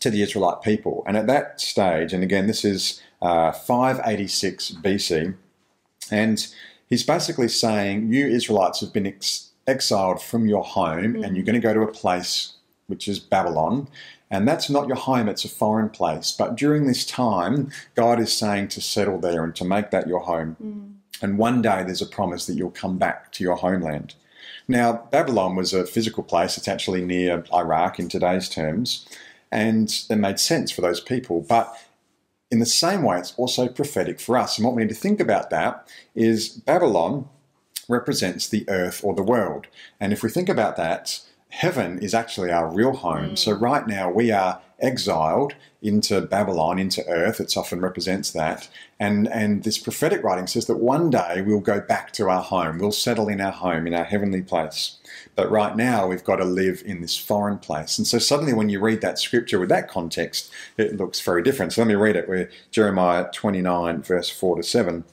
to 0.00 0.10
the 0.10 0.22
Israelite 0.22 0.62
people, 0.62 1.02
and 1.06 1.16
at 1.16 1.26
that 1.26 1.60
stage, 1.60 2.12
and 2.12 2.22
again, 2.22 2.46
this 2.46 2.64
is 2.64 3.02
uh, 3.20 3.52
586 3.52 4.72
BC, 4.82 5.34
and 6.10 6.46
he's 6.88 7.04
basically 7.04 7.48
saying, 7.48 8.12
You 8.12 8.26
Israelites 8.26 8.80
have 8.80 8.92
been 8.92 9.06
ex- 9.06 9.50
exiled 9.66 10.22
from 10.22 10.46
your 10.46 10.64
home, 10.64 11.14
mm. 11.14 11.24
and 11.24 11.36
you're 11.36 11.44
going 11.44 11.54
to 11.54 11.60
go 11.60 11.74
to 11.74 11.82
a 11.82 11.92
place 11.92 12.54
which 12.86 13.08
is 13.08 13.18
Babylon. 13.18 13.88
And 14.30 14.48
that's 14.48 14.68
not 14.68 14.88
your 14.88 14.96
home, 14.96 15.28
it's 15.28 15.44
a 15.44 15.48
foreign 15.48 15.88
place. 15.88 16.32
But 16.32 16.56
during 16.56 16.86
this 16.86 17.06
time, 17.06 17.70
God 17.94 18.20
is 18.20 18.32
saying 18.32 18.68
to 18.68 18.80
settle 18.80 19.18
there 19.18 19.44
and 19.44 19.54
to 19.56 19.64
make 19.64 19.90
that 19.90 20.08
your 20.08 20.20
home. 20.20 20.56
Mm. 20.62 21.22
And 21.22 21.38
one 21.38 21.62
day 21.62 21.82
there's 21.84 22.02
a 22.02 22.06
promise 22.06 22.46
that 22.46 22.54
you'll 22.54 22.70
come 22.70 22.98
back 22.98 23.32
to 23.32 23.44
your 23.44 23.56
homeland. 23.56 24.14
Now, 24.66 25.08
Babylon 25.10 25.56
was 25.56 25.72
a 25.72 25.86
physical 25.86 26.22
place, 26.22 26.56
it's 26.56 26.68
actually 26.68 27.04
near 27.04 27.44
Iraq 27.52 27.98
in 27.98 28.08
today's 28.08 28.48
terms, 28.48 29.06
and 29.52 29.94
it 30.08 30.16
made 30.16 30.40
sense 30.40 30.70
for 30.70 30.80
those 30.80 31.00
people. 31.00 31.42
But 31.42 31.76
in 32.50 32.60
the 32.60 32.66
same 32.66 33.02
way, 33.02 33.18
it's 33.18 33.34
also 33.36 33.68
prophetic 33.68 34.20
for 34.20 34.36
us. 34.36 34.56
And 34.56 34.64
what 34.64 34.74
we 34.74 34.82
need 34.82 34.88
to 34.88 34.94
think 34.94 35.20
about 35.20 35.50
that 35.50 35.88
is 36.14 36.48
Babylon 36.48 37.28
represents 37.88 38.48
the 38.48 38.68
earth 38.68 39.02
or 39.04 39.14
the 39.14 39.22
world. 39.22 39.66
And 40.00 40.12
if 40.12 40.22
we 40.22 40.30
think 40.30 40.48
about 40.48 40.76
that, 40.76 41.20
heaven 41.54 41.98
is 42.00 42.14
actually 42.14 42.50
our 42.50 42.68
real 42.68 42.92
home. 42.92 43.30
Mm. 43.30 43.38
So 43.38 43.52
right 43.52 43.86
now 43.86 44.10
we 44.10 44.32
are 44.32 44.60
exiled 44.80 45.54
into 45.80 46.20
Babylon, 46.20 46.78
into 46.78 47.06
earth. 47.06 47.40
It 47.40 47.56
often 47.56 47.80
represents 47.80 48.30
that. 48.32 48.68
And, 48.98 49.28
and 49.28 49.62
this 49.62 49.78
prophetic 49.78 50.24
writing 50.24 50.46
says 50.46 50.66
that 50.66 50.76
one 50.76 51.10
day 51.10 51.42
we'll 51.42 51.60
go 51.60 51.80
back 51.80 52.10
to 52.12 52.28
our 52.28 52.42
home. 52.42 52.78
We'll 52.78 52.90
settle 52.90 53.28
in 53.28 53.40
our 53.40 53.52
home, 53.52 53.86
in 53.86 53.94
our 53.94 54.04
heavenly 54.04 54.42
place. 54.42 54.98
But 55.36 55.50
right 55.50 55.76
now 55.76 56.08
we've 56.08 56.24
got 56.24 56.36
to 56.36 56.44
live 56.44 56.82
in 56.84 57.02
this 57.02 57.16
foreign 57.16 57.58
place. 57.58 57.98
And 57.98 58.06
so 58.06 58.18
suddenly 58.18 58.52
when 58.52 58.68
you 58.68 58.80
read 58.80 59.00
that 59.02 59.18
scripture 59.18 59.60
with 59.60 59.68
that 59.68 59.88
context, 59.88 60.50
it 60.76 60.96
looks 60.96 61.20
very 61.20 61.42
different. 61.42 61.72
So 61.72 61.82
let 61.82 61.88
me 61.88 61.94
read 61.94 62.16
it. 62.16 62.28
We're 62.28 62.50
Jeremiah 62.70 63.30
29, 63.32 64.02
verse 64.02 64.30
4 64.30 64.56
to 64.56 64.62
7. 64.62 65.04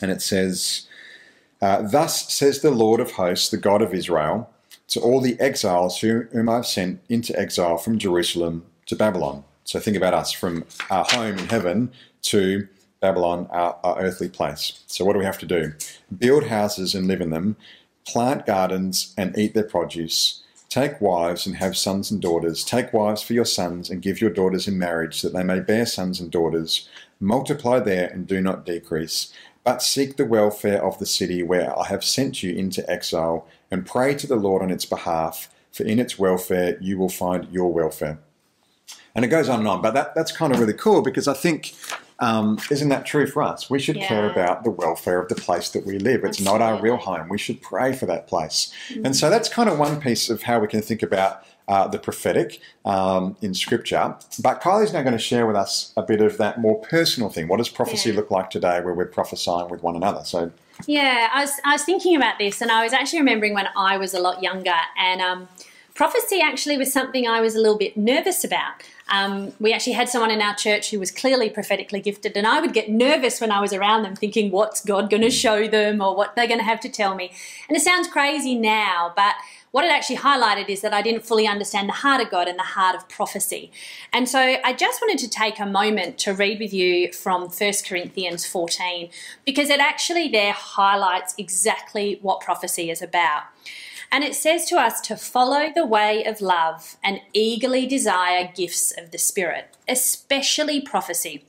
And 0.00 0.10
it 0.10 0.22
says, 0.22 0.87
Uh, 1.60 1.82
Thus 1.82 2.32
says 2.32 2.60
the 2.60 2.70
Lord 2.70 3.00
of 3.00 3.12
hosts, 3.12 3.48
the 3.48 3.56
God 3.56 3.82
of 3.82 3.92
Israel, 3.94 4.50
to 4.88 5.00
all 5.00 5.20
the 5.20 5.38
exiles 5.40 6.00
whom, 6.00 6.48
I've 6.48 6.66
sent 6.66 7.00
into 7.08 7.38
exile 7.38 7.76
from 7.76 7.98
Jerusalem 7.98 8.64
to 8.86 8.96
Babylon. 8.96 9.44
So 9.64 9.78
think 9.78 9.96
about 9.96 10.14
us 10.14 10.32
from 10.32 10.64
our 10.90 11.04
home 11.04 11.38
in 11.38 11.48
heaven 11.48 11.92
to 12.22 12.68
Babylon, 13.00 13.48
our, 13.50 13.76
our 13.84 14.00
earthly 14.00 14.28
place. 14.28 14.82
So 14.86 15.04
what 15.04 15.12
do 15.12 15.18
we 15.18 15.24
have 15.24 15.38
to 15.38 15.46
do? 15.46 15.74
Build 16.16 16.46
houses 16.46 16.94
and 16.94 17.06
live 17.06 17.20
in 17.20 17.30
them, 17.30 17.56
plant 18.06 18.46
gardens 18.46 19.12
and 19.18 19.36
eat 19.36 19.54
their 19.54 19.64
produce. 19.64 20.42
Take 20.70 21.00
wives 21.00 21.46
and 21.46 21.56
have 21.56 21.76
sons 21.76 22.10
and 22.10 22.20
daughters. 22.20 22.64
Take 22.64 22.92
wives 22.92 23.22
for 23.22 23.32
your 23.32 23.44
sons 23.44 23.90
and 23.90 24.02
give 24.02 24.20
your 24.20 24.30
daughters 24.30 24.68
in 24.68 24.78
marriage, 24.78 25.22
that 25.22 25.32
they 25.32 25.42
may 25.42 25.60
bear 25.60 25.86
sons 25.86 26.20
and 26.20 26.30
daughters. 26.30 26.88
Multiply 27.20 27.80
there 27.80 28.08
and 28.08 28.26
do 28.26 28.40
not 28.40 28.66
decrease. 28.66 29.32
But 29.68 29.82
seek 29.82 30.16
the 30.16 30.24
welfare 30.24 30.82
of 30.82 30.98
the 30.98 31.04
city 31.04 31.42
where 31.42 31.78
I 31.78 31.88
have 31.88 32.02
sent 32.02 32.42
you 32.42 32.54
into 32.54 32.90
exile, 32.90 33.46
and 33.70 33.84
pray 33.84 34.14
to 34.14 34.26
the 34.26 34.34
Lord 34.34 34.62
on 34.62 34.70
its 34.70 34.86
behalf, 34.86 35.50
for 35.72 35.82
in 35.82 35.98
its 35.98 36.18
welfare 36.18 36.78
you 36.80 36.96
will 36.96 37.10
find 37.10 37.46
your 37.52 37.70
welfare. 37.70 38.18
And 39.14 39.26
it 39.26 39.28
goes 39.28 39.46
on 39.46 39.58
and 39.58 39.68
on, 39.68 39.82
but 39.82 39.92
that, 39.92 40.14
that's 40.14 40.32
kind 40.32 40.54
of 40.54 40.58
really 40.58 40.72
cool 40.72 41.02
because 41.02 41.28
I 41.28 41.34
think 41.34 41.74
um, 42.20 42.58
isn't 42.70 42.88
that 42.88 43.06
true 43.06 43.26
for 43.26 43.42
us? 43.42 43.70
We 43.70 43.78
should 43.78 43.96
Yeah. 43.96 44.06
care 44.08 44.30
about 44.30 44.64
the 44.64 44.70
welfare 44.70 45.20
of 45.20 45.28
the 45.28 45.34
place 45.34 45.68
that 45.70 45.86
we 45.86 45.98
live. 45.98 46.24
It's 46.24 46.40
not 46.40 46.60
our 46.60 46.80
real 46.80 46.96
home. 46.96 47.28
We 47.28 47.38
should 47.38 47.62
pray 47.62 47.92
for 47.92 48.06
that 48.06 48.26
place. 48.26 48.72
And 49.04 49.14
so 49.16 49.30
that's 49.30 49.48
kind 49.48 49.68
of 49.68 49.78
one 49.78 50.00
piece 50.00 50.28
of 50.28 50.42
how 50.42 50.58
we 50.58 50.66
can 50.68 50.82
think 50.82 51.02
about 51.02 51.44
uh, 51.68 51.86
the 51.86 51.98
prophetic 51.98 52.60
um, 52.86 53.36
in 53.42 53.52
Scripture. 53.54 54.14
But 54.42 54.62
Kylie's 54.62 54.92
now 54.92 55.02
going 55.02 55.12
to 55.12 55.18
share 55.18 55.46
with 55.46 55.54
us 55.56 55.92
a 55.98 56.02
bit 56.02 56.20
of 56.22 56.38
that 56.38 56.58
more 56.60 56.80
personal 56.80 57.28
thing. 57.28 57.46
What 57.46 57.58
does 57.58 57.68
prophecy 57.68 58.08
Yeah. 58.10 58.16
look 58.16 58.30
like 58.30 58.48
today 58.50 58.80
where 58.80 58.94
we're 58.94 59.04
prophesying 59.04 59.68
with 59.68 59.82
one 59.82 59.94
another? 59.94 60.24
So, 60.24 60.50
Yeah, 60.86 61.28
I 61.32 61.42
was, 61.42 61.52
I 61.66 61.72
was 61.72 61.84
thinking 61.84 62.16
about 62.16 62.38
this 62.38 62.62
and 62.62 62.70
I 62.70 62.82
was 62.84 62.92
actually 62.94 63.18
remembering 63.18 63.52
when 63.52 63.68
I 63.76 63.98
was 63.98 64.14
a 64.14 64.20
lot 64.20 64.42
younger 64.42 64.72
and 64.98 65.20
um, 65.20 65.48
prophecy 65.98 66.40
actually 66.40 66.78
was 66.78 66.92
something 66.92 67.26
I 67.26 67.40
was 67.40 67.56
a 67.56 67.58
little 67.58 67.76
bit 67.76 67.96
nervous 67.96 68.44
about. 68.44 68.84
Um, 69.08 69.52
we 69.58 69.72
actually 69.72 69.94
had 69.94 70.08
someone 70.08 70.30
in 70.30 70.40
our 70.40 70.54
church 70.54 70.92
who 70.92 71.00
was 71.00 71.10
clearly 71.10 71.50
prophetically 71.50 71.98
gifted, 71.98 72.36
and 72.36 72.46
I 72.46 72.60
would 72.60 72.72
get 72.72 72.88
nervous 72.88 73.40
when 73.40 73.50
I 73.50 73.60
was 73.60 73.72
around 73.72 74.04
them, 74.04 74.14
thinking, 74.14 74.52
What's 74.52 74.80
God 74.80 75.10
going 75.10 75.24
to 75.24 75.30
show 75.30 75.66
them 75.66 76.00
or 76.00 76.14
what 76.14 76.36
they're 76.36 76.46
going 76.46 76.60
to 76.60 76.64
have 76.64 76.78
to 76.80 76.88
tell 76.88 77.16
me? 77.16 77.32
And 77.68 77.76
it 77.76 77.80
sounds 77.80 78.06
crazy 78.06 78.54
now, 78.54 79.12
but 79.16 79.34
what 79.72 79.84
it 79.84 79.90
actually 79.90 80.18
highlighted 80.18 80.68
is 80.68 80.82
that 80.82 80.94
I 80.94 81.02
didn't 81.02 81.26
fully 81.26 81.48
understand 81.48 81.88
the 81.88 81.94
heart 81.94 82.22
of 82.22 82.30
God 82.30 82.46
and 82.46 82.56
the 82.60 82.62
heart 82.62 82.94
of 82.94 83.08
prophecy. 83.08 83.72
And 84.12 84.28
so 84.28 84.38
I 84.38 84.72
just 84.72 85.00
wanted 85.02 85.18
to 85.18 85.28
take 85.28 85.58
a 85.58 85.66
moment 85.66 86.16
to 86.18 86.32
read 86.32 86.60
with 86.60 86.72
you 86.72 87.12
from 87.12 87.48
1 87.48 87.72
Corinthians 87.84 88.46
14 88.46 89.10
because 89.44 89.68
it 89.68 89.80
actually 89.80 90.28
there 90.28 90.52
highlights 90.52 91.34
exactly 91.36 92.20
what 92.22 92.40
prophecy 92.40 92.88
is 92.88 93.02
about. 93.02 93.42
And 94.10 94.24
it 94.24 94.34
says 94.34 94.64
to 94.66 94.76
us 94.76 95.00
to 95.02 95.16
follow 95.16 95.68
the 95.74 95.86
way 95.86 96.24
of 96.24 96.40
love 96.40 96.96
and 97.04 97.20
eagerly 97.32 97.86
desire 97.86 98.50
gifts 98.54 98.92
of 98.96 99.10
the 99.10 99.18
Spirit, 99.18 99.76
especially 99.86 100.80
prophecy. 100.80 101.44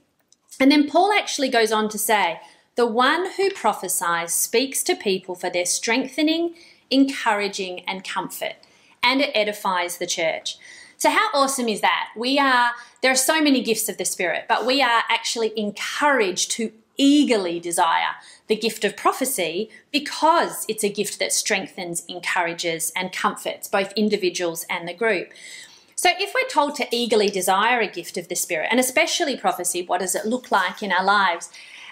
And 0.59 0.71
then 0.71 0.89
Paul 0.89 1.13
actually 1.13 1.49
goes 1.49 1.71
on 1.71 1.87
to 1.89 1.97
say, 1.97 2.41
the 2.75 2.85
one 2.85 3.31
who 3.37 3.49
prophesies 3.49 4.33
speaks 4.33 4.83
to 4.83 4.95
people 4.95 5.35
for 5.35 5.49
their 5.49 5.65
strengthening, 5.65 6.55
encouraging, 6.89 7.81
and 7.81 8.03
comfort, 8.03 8.55
and 9.03 9.21
it 9.21 9.31
edifies 9.33 9.97
the 9.97 10.07
church. 10.07 10.57
So, 10.97 11.09
how 11.09 11.29
awesome 11.33 11.69
is 11.69 11.81
that? 11.81 12.09
We 12.15 12.39
are, 12.39 12.71
there 13.01 13.11
are 13.11 13.15
so 13.15 13.41
many 13.41 13.61
gifts 13.63 13.89
of 13.89 13.97
the 13.97 14.05
Spirit, 14.05 14.45
but 14.49 14.65
we 14.65 14.81
are 14.81 15.03
actually 15.09 15.51
encouraged 15.57 16.51
to 16.51 16.71
eagerly 16.99 17.59
desire 17.59 18.15
the 18.47 18.55
gift 18.55 18.83
of 18.83 18.95
prophecy 18.95 19.69
because 19.91 20.65
it's 20.67 20.83
a 20.83 20.89
gift 20.89 21.17
that 21.17 21.33
strengthens, 21.33 22.03
encourages, 22.07 22.91
and 22.95 23.11
comforts 23.11 23.67
both 23.67 23.91
individuals 23.93 24.65
and 24.69 24.87
the 24.87 24.93
group. 24.93 25.29
So, 25.95 26.09
if 26.17 26.33
we're 26.33 26.49
told 26.49 26.75
to 26.75 26.87
eagerly 26.91 27.27
desire 27.27 27.79
a 27.79 27.87
gift 27.87 28.17
of 28.17 28.27
the 28.27 28.35
Spirit, 28.35 28.69
and 28.71 28.79
especially 28.79 29.35
prophecy, 29.35 29.81
what 29.81 29.99
does 29.99 30.15
it 30.15 30.25
look 30.25 30.51
like 30.51 30.81
in 30.81 30.91
our 30.91 31.03
lives? 31.03 31.49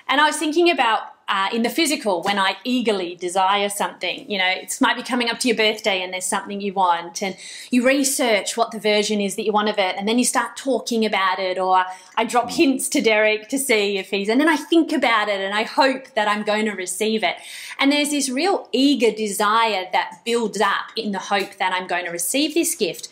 And 0.08 0.22
I 0.22 0.28
was 0.28 0.38
thinking 0.38 0.70
about 0.70 1.02
uh, 1.30 1.50
in 1.52 1.64
the 1.64 1.70
physical 1.70 2.22
when 2.22 2.40
I 2.40 2.56
eagerly 2.64 3.16
desire 3.16 3.70
something. 3.70 4.30
You 4.30 4.38
know, 4.38 4.48
it 4.48 4.78
might 4.80 4.96
be 4.96 5.04
coming 5.04 5.30
up 5.30 5.40
to 5.40 5.48
your 5.48 5.58
birthday 5.58 6.02
and 6.02 6.14
there's 6.14 6.26
something 6.26 6.62
you 6.62 6.74
want, 6.74 7.22
and 7.22 7.36
you 7.70 7.86
research 7.86 8.56
what 8.56 8.72
the 8.72 8.80
version 8.80 9.20
is 9.20 9.36
that 9.36 9.44
you 9.44 9.52
want 9.52 9.70
of 9.70 9.78
it, 9.78 9.96
and 9.98 10.08
then 10.08 10.18
you 10.18 10.26
start 10.26 10.56
talking 10.56 11.06
about 11.06 11.40
it. 11.40 11.58
Or 11.58 11.84
I 12.16 12.24
drop 12.24 12.52
hints 12.52 12.88
to 12.90 13.02
Derek 13.02 13.50
to 13.50 13.60
see 13.60 13.98
if 13.98 14.10
he's, 14.10 14.30
and 14.30 14.40
then 14.40 14.50
I 14.50 14.56
think 14.56 14.92
about 14.92 15.28
it 15.28 15.42
and 15.42 15.54
I 15.54 15.64
hope 15.64 16.14
that 16.16 16.28
I'm 16.28 16.44
going 16.44 16.66
to 16.66 16.72
receive 16.72 17.24
it. 17.24 17.36
And 17.80 17.92
there's 17.92 18.10
this 18.10 18.30
real 18.30 18.70
eager 18.72 19.12
desire 19.12 19.86
that 19.92 20.22
builds 20.26 20.62
up 20.62 20.92
in 20.96 21.12
the 21.12 21.20
hope 21.20 21.58
that 21.58 21.74
I'm 21.74 21.88
going 21.88 22.06
to 22.06 22.12
receive 22.12 22.54
this 22.54 22.76
gift. 22.76 23.10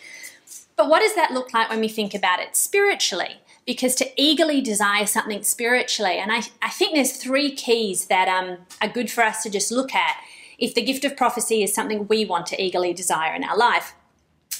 But 0.75 0.89
what 0.89 1.01
does 1.01 1.15
that 1.15 1.31
look 1.31 1.53
like 1.53 1.69
when 1.69 1.79
we 1.79 1.87
think 1.87 2.13
about 2.13 2.39
it 2.39 2.55
spiritually? 2.55 3.39
Because 3.65 3.95
to 3.95 4.11
eagerly 4.15 4.61
desire 4.61 5.07
something 5.07 5.41
spiritually, 5.41 6.19
and 6.19 6.31
I, 6.31 6.43
I 6.61 6.69
think 6.69 6.93
there's 6.93 7.17
three 7.17 7.51
keys 7.55 8.05
that 8.07 8.27
um, 8.27 8.57
are 8.79 8.87
good 8.87 9.09
for 9.09 9.23
us 9.23 9.41
to 9.43 9.49
just 9.49 9.71
look 9.71 9.95
at 9.95 10.17
if 10.59 10.75
the 10.75 10.83
gift 10.83 11.03
of 11.03 11.17
prophecy 11.17 11.63
is 11.63 11.73
something 11.73 12.07
we 12.07 12.25
want 12.25 12.45
to 12.47 12.61
eagerly 12.61 12.93
desire 12.93 13.33
in 13.33 13.43
our 13.43 13.57
life. 13.57 13.95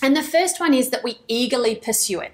And 0.02 0.16
the 0.16 0.24
first 0.24 0.60
one 0.60 0.74
is 0.74 0.90
that 0.90 1.04
we 1.04 1.20
eagerly 1.28 1.76
pursue 1.76 2.20
it. 2.20 2.34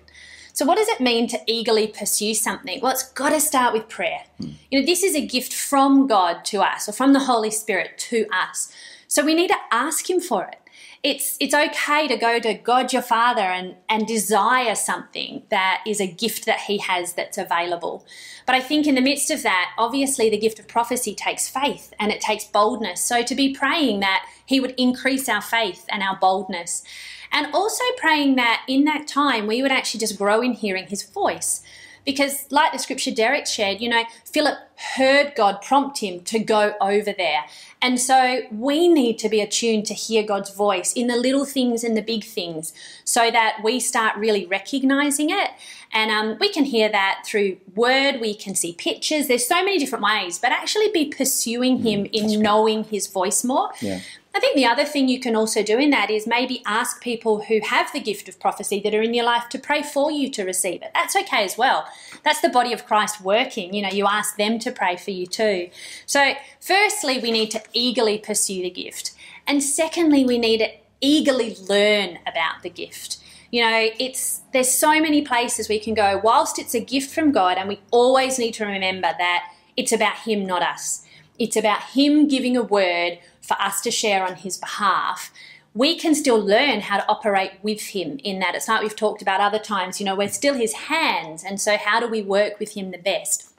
So, 0.53 0.65
what 0.65 0.77
does 0.77 0.87
it 0.89 0.99
mean 0.99 1.27
to 1.29 1.39
eagerly 1.47 1.87
pursue 1.87 2.33
something? 2.33 2.81
Well, 2.81 2.91
it's 2.91 3.09
got 3.11 3.29
to 3.29 3.39
start 3.39 3.73
with 3.73 3.87
prayer. 3.87 4.23
You 4.39 4.79
know, 4.79 4.85
this 4.85 5.03
is 5.03 5.15
a 5.15 5.25
gift 5.25 5.53
from 5.53 6.07
God 6.07 6.43
to 6.45 6.61
us, 6.61 6.89
or 6.89 6.91
from 6.91 7.13
the 7.13 7.19
Holy 7.19 7.51
Spirit 7.51 7.97
to 8.09 8.25
us. 8.33 8.71
So, 9.07 9.23
we 9.23 9.33
need 9.33 9.47
to 9.49 9.57
ask 9.71 10.09
Him 10.09 10.19
for 10.19 10.45
it 10.45 10.60
it's 11.03 11.35
it's 11.39 11.53
okay 11.53 12.07
to 12.07 12.15
go 12.15 12.39
to 12.39 12.53
God 12.53 12.93
your 12.93 13.01
Father 13.01 13.41
and 13.41 13.75
and 13.89 14.05
desire 14.05 14.75
something 14.75 15.41
that 15.49 15.83
is 15.87 15.99
a 15.99 16.05
gift 16.05 16.45
that 16.45 16.61
He 16.61 16.77
has 16.77 17.13
that's 17.13 17.37
available. 17.37 18.05
But 18.45 18.55
I 18.55 18.59
think 18.59 18.85
in 18.85 18.95
the 18.95 19.01
midst 19.01 19.31
of 19.31 19.41
that, 19.43 19.71
obviously 19.77 20.29
the 20.29 20.37
gift 20.37 20.59
of 20.59 20.67
prophecy 20.67 21.15
takes 21.15 21.49
faith 21.49 21.93
and 21.99 22.11
it 22.11 22.21
takes 22.21 22.45
boldness. 22.45 23.01
So 23.01 23.23
to 23.23 23.35
be 23.35 23.53
praying 23.53 24.01
that 24.01 24.27
He 24.45 24.59
would 24.59 24.75
increase 24.77 25.27
our 25.27 25.41
faith 25.41 25.85
and 25.89 26.03
our 26.03 26.17
boldness. 26.17 26.83
And 27.31 27.47
also 27.53 27.83
praying 27.97 28.35
that 28.35 28.63
in 28.67 28.83
that 28.85 29.07
time 29.07 29.47
we 29.47 29.61
would 29.61 29.71
actually 29.71 30.01
just 30.01 30.17
grow 30.17 30.41
in 30.41 30.53
hearing 30.53 30.87
His 30.87 31.01
voice. 31.01 31.63
Because, 32.05 32.45
like 32.51 32.71
the 32.73 32.79
scripture 32.79 33.11
Derek 33.11 33.45
shared, 33.45 33.79
you 33.79 33.89
know, 33.89 34.03
Philip 34.25 34.57
heard 34.95 35.33
God 35.35 35.61
prompt 35.61 35.99
him 35.99 36.21
to 36.21 36.39
go 36.39 36.73
over 36.81 37.13
there. 37.13 37.43
And 37.81 37.99
so 37.99 38.41
we 38.51 38.87
need 38.87 39.19
to 39.19 39.29
be 39.29 39.41
attuned 39.41 39.85
to 39.87 39.93
hear 39.93 40.23
God's 40.23 40.53
voice 40.53 40.93
in 40.93 41.07
the 41.07 41.15
little 41.15 41.45
things 41.45 41.83
and 41.83 41.95
the 41.95 42.01
big 42.01 42.23
things 42.23 42.73
so 43.03 43.31
that 43.31 43.57
we 43.63 43.79
start 43.79 44.15
really 44.17 44.45
recognizing 44.45 45.29
it. 45.29 45.51
And 45.93 46.09
um, 46.09 46.37
we 46.39 46.49
can 46.49 46.63
hear 46.63 46.89
that 46.89 47.23
through 47.25 47.57
word, 47.75 48.21
we 48.21 48.33
can 48.33 48.55
see 48.55 48.73
pictures. 48.73 49.27
There's 49.27 49.45
so 49.45 49.63
many 49.63 49.77
different 49.77 50.03
ways, 50.03 50.39
but 50.39 50.51
actually 50.51 50.89
be 50.89 51.05
pursuing 51.05 51.83
Him 51.83 52.07
in 52.11 52.41
knowing 52.41 52.85
His 52.85 53.07
voice 53.07 53.43
more. 53.43 53.71
Yeah. 53.81 53.99
I 54.33 54.39
think 54.39 54.55
the 54.55 54.65
other 54.65 54.85
thing 54.85 55.09
you 55.09 55.19
can 55.19 55.35
also 55.35 55.61
do 55.61 55.77
in 55.77 55.89
that 55.89 56.09
is 56.09 56.25
maybe 56.25 56.61
ask 56.65 57.01
people 57.01 57.43
who 57.43 57.59
have 57.63 57.91
the 57.91 57.99
gift 57.99 58.29
of 58.29 58.39
prophecy 58.39 58.79
that 58.79 58.95
are 58.95 59.01
in 59.01 59.13
your 59.13 59.25
life 59.25 59.49
to 59.49 59.59
pray 59.59 59.83
for 59.83 60.09
you 60.09 60.29
to 60.31 60.45
receive 60.45 60.81
it. 60.81 60.91
That's 60.93 61.17
okay 61.17 61.43
as 61.43 61.57
well. 61.57 61.85
That's 62.23 62.39
the 62.39 62.47
body 62.47 62.71
of 62.71 62.85
Christ 62.85 63.19
working. 63.19 63.73
You 63.73 63.81
know, 63.81 63.89
you 63.89 64.07
ask 64.07 64.37
them 64.37 64.57
to 64.59 64.71
pray 64.71 64.95
for 64.95 65.11
you 65.11 65.25
too. 65.25 65.69
So, 66.05 66.33
firstly, 66.61 67.19
we 67.19 67.31
need 67.31 67.51
to 67.51 67.61
eagerly 67.73 68.19
pursue 68.19 68.61
the 68.61 68.69
gift. 68.69 69.11
And 69.47 69.61
secondly, 69.61 70.23
we 70.23 70.37
need 70.37 70.59
to 70.59 70.69
eagerly 71.01 71.57
learn 71.67 72.19
about 72.25 72.63
the 72.63 72.69
gift. 72.69 73.17
You 73.51 73.63
know, 73.63 73.89
it's 73.99 74.41
there's 74.53 74.71
so 74.71 74.91
many 75.01 75.23
places 75.23 75.67
we 75.67 75.79
can 75.79 75.93
go 75.93 76.21
whilst 76.23 76.57
it's 76.57 76.73
a 76.73 76.79
gift 76.79 77.13
from 77.13 77.33
God 77.33 77.57
and 77.57 77.67
we 77.67 77.81
always 77.91 78.39
need 78.39 78.53
to 78.53 78.65
remember 78.65 79.09
that 79.17 79.51
it's 79.75 79.91
about 79.91 80.19
him 80.19 80.45
not 80.45 80.61
us. 80.61 81.05
It's 81.37 81.57
about 81.57 81.81
him 81.83 82.29
giving 82.29 82.55
a 82.55 82.61
word 82.61 83.19
for 83.41 83.59
us 83.59 83.81
to 83.81 83.91
share 83.91 84.25
on 84.25 84.35
his 84.35 84.57
behalf, 84.57 85.31
we 85.73 85.97
can 85.97 86.13
still 86.15 86.39
learn 86.39 86.81
how 86.81 86.97
to 86.97 87.07
operate 87.07 87.51
with 87.61 87.81
him 87.81 88.19
in 88.23 88.39
that. 88.39 88.55
It's 88.55 88.67
like 88.67 88.81
we've 88.81 88.95
talked 88.95 89.21
about 89.21 89.39
other 89.39 89.59
times, 89.59 89.99
you 89.99 90.05
know, 90.05 90.15
we're 90.15 90.29
still 90.29 90.53
his 90.53 90.73
hands. 90.73 91.43
And 91.43 91.61
so, 91.61 91.77
how 91.77 91.99
do 91.99 92.07
we 92.07 92.21
work 92.21 92.59
with 92.59 92.73
him 92.73 92.91
the 92.91 92.97
best? 92.97 93.53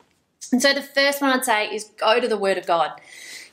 And 0.53 0.61
so, 0.61 0.75
the 0.75 0.83
first 0.83 1.23
one 1.23 1.31
I'd 1.31 1.45
say 1.45 1.75
is 1.75 1.85
go 1.97 2.21
to 2.21 2.29
the 2.29 2.37
Word 2.37 2.59
of 2.59 2.67
God. 2.67 2.93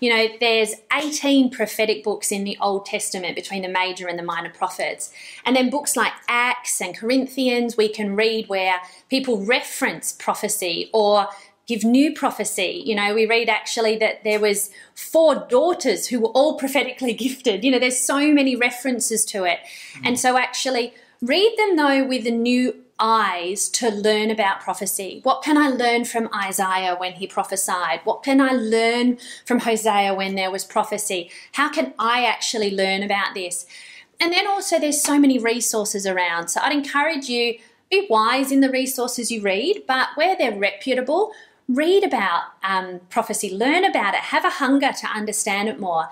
You 0.02 0.16
know, 0.16 0.28
there's 0.40 0.76
18 0.94 1.52
prophetic 1.52 2.06
books 2.06 2.32
in 2.32 2.46
the 2.46 2.58
Old 2.62 2.86
Testament 2.86 3.36
between 3.36 3.64
the 3.64 3.70
major 3.70 4.08
and 4.08 4.18
the 4.18 4.24
minor 4.24 4.50
prophets. 4.50 5.12
And 5.46 5.56
then 5.56 5.70
books 5.70 5.98
like 5.98 6.14
Acts 6.30 6.80
and 6.82 6.96
Corinthians, 6.96 7.76
we 7.76 7.90
can 7.90 8.16
read 8.16 8.48
where 8.48 8.80
people 9.10 9.44
reference 9.46 10.14
prophecy 10.14 10.90
or 10.94 11.28
give 11.70 11.84
new 11.84 12.12
prophecy. 12.12 12.82
You 12.84 12.96
know, 12.96 13.14
we 13.14 13.28
read 13.28 13.48
actually 13.48 13.96
that 13.98 14.24
there 14.24 14.40
was 14.40 14.72
four 14.96 15.46
daughters 15.48 16.08
who 16.08 16.20
were 16.20 16.30
all 16.30 16.58
prophetically 16.58 17.14
gifted. 17.26 17.64
You 17.64 17.72
know, 17.72 17.80
there's 17.80 18.00
so 18.00 18.34
many 18.34 18.56
references 18.56 19.24
to 19.26 19.44
it. 19.44 19.60
And 20.04 20.20
so 20.20 20.36
actually 20.36 20.96
read 21.22 21.54
them 21.58 21.76
though 21.76 22.04
with 22.04 22.26
a 22.26 22.32
new 22.32 22.74
eyes 22.98 23.70
to 23.70 23.90
learn 23.90 24.32
about 24.32 24.62
prophecy. 24.62 25.20
What 25.22 25.44
can 25.44 25.58
I 25.58 25.70
learn 25.70 26.06
from 26.06 26.28
Isaiah 26.34 26.96
when 26.96 27.14
he 27.14 27.28
prophesied? 27.28 28.02
What 28.04 28.24
can 28.24 28.42
I 28.42 28.52
learn 28.52 29.20
from 29.46 29.60
Hosea 29.60 30.16
when 30.16 30.36
there 30.36 30.52
was 30.52 30.66
prophecy? 30.66 31.30
How 31.54 31.70
can 31.70 31.94
I 32.00 32.26
actually 32.26 32.72
learn 32.72 33.04
about 33.04 33.36
this? 33.36 33.68
And 34.20 34.34
then 34.34 34.48
also, 34.48 34.80
there's 34.80 35.02
so 35.02 35.18
many 35.18 35.38
resources 35.40 36.06
around. 36.06 36.50
So 36.50 36.60
I'd 36.62 36.74
encourage 36.74 37.30
you 37.30 37.60
be 37.90 38.06
wise 38.10 38.52
in 38.52 38.60
the 38.60 38.70
resources 38.70 39.32
you 39.32 39.42
read, 39.42 39.84
but 39.88 40.10
where 40.16 40.36
they're 40.38 40.58
reputable, 40.58 41.32
read 41.70 42.04
about 42.04 42.46
um, 42.64 43.00
prophecy, 43.10 43.56
learn 43.56 43.86
about 43.86 44.16
it, 44.16 44.22
have 44.22 44.44
a 44.44 44.50
hunger 44.50 44.92
to 44.92 45.08
understand 45.08 45.70
it 45.70 45.80
more. 45.80 46.10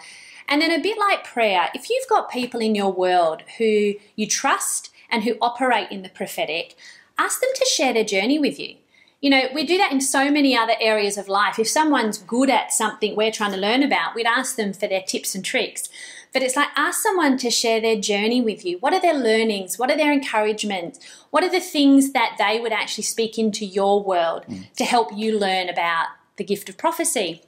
And 0.47 0.61
then, 0.61 0.71
a 0.71 0.81
bit 0.81 0.97
like 0.97 1.25
prayer, 1.25 1.69
if 1.73 1.89
you've 1.89 2.07
got 2.07 2.31
people 2.31 2.61
in 2.61 2.75
your 2.75 2.93
world 2.93 3.41
who 3.57 3.95
you 4.15 4.27
trust 4.27 4.91
and 5.09 5.23
who 5.23 5.35
operate 5.41 5.91
in 5.91 6.03
the 6.03 6.09
prophetic, 6.09 6.75
ask 7.17 7.41
them 7.41 7.49
to 7.55 7.65
share 7.65 7.93
their 7.93 8.05
journey 8.05 8.39
with 8.39 8.57
you. 8.57 8.75
You 9.19 9.31
know, 9.31 9.43
we 9.53 9.65
do 9.65 9.77
that 9.79 9.91
in 9.91 9.99
so 9.99 10.29
many 10.29 10.55
other 10.55 10.75
areas 10.79 11.17
of 11.17 11.27
life. 11.27 11.57
If 11.57 11.67
someone's 11.67 12.19
good 12.19 12.49
at 12.49 12.71
something 12.71 13.15
we're 13.15 13.31
trying 13.31 13.51
to 13.51 13.57
learn 13.57 13.81
about, 13.81 14.13
we'd 14.13 14.27
ask 14.27 14.55
them 14.55 14.73
for 14.73 14.87
their 14.87 15.01
tips 15.01 15.33
and 15.33 15.43
tricks. 15.43 15.89
But 16.33 16.43
it's 16.43 16.55
like 16.55 16.69
ask 16.75 17.01
someone 17.01 17.37
to 17.37 17.49
share 17.49 17.81
their 17.81 17.99
journey 17.99 18.41
with 18.41 18.65
you. 18.65 18.77
What 18.79 18.93
are 18.93 19.01
their 19.01 19.13
learnings? 19.13 19.79
What 19.79 19.89
are 19.89 19.97
their 19.97 20.11
encouragements? 20.11 20.99
What 21.29 21.43
are 21.43 21.51
the 21.51 21.59
things 21.59 22.13
that 22.13 22.35
they 22.37 22.59
would 22.59 22.73
actually 22.73 23.05
speak 23.05 23.37
into 23.37 23.65
your 23.65 24.03
world 24.03 24.45
mm. 24.47 24.71
to 24.73 24.83
help 24.83 25.09
you 25.15 25.37
learn 25.37 25.69
about 25.69 26.07
the 26.35 26.43
gift 26.43 26.69
of 26.69 26.77
prophecy? 26.77 27.43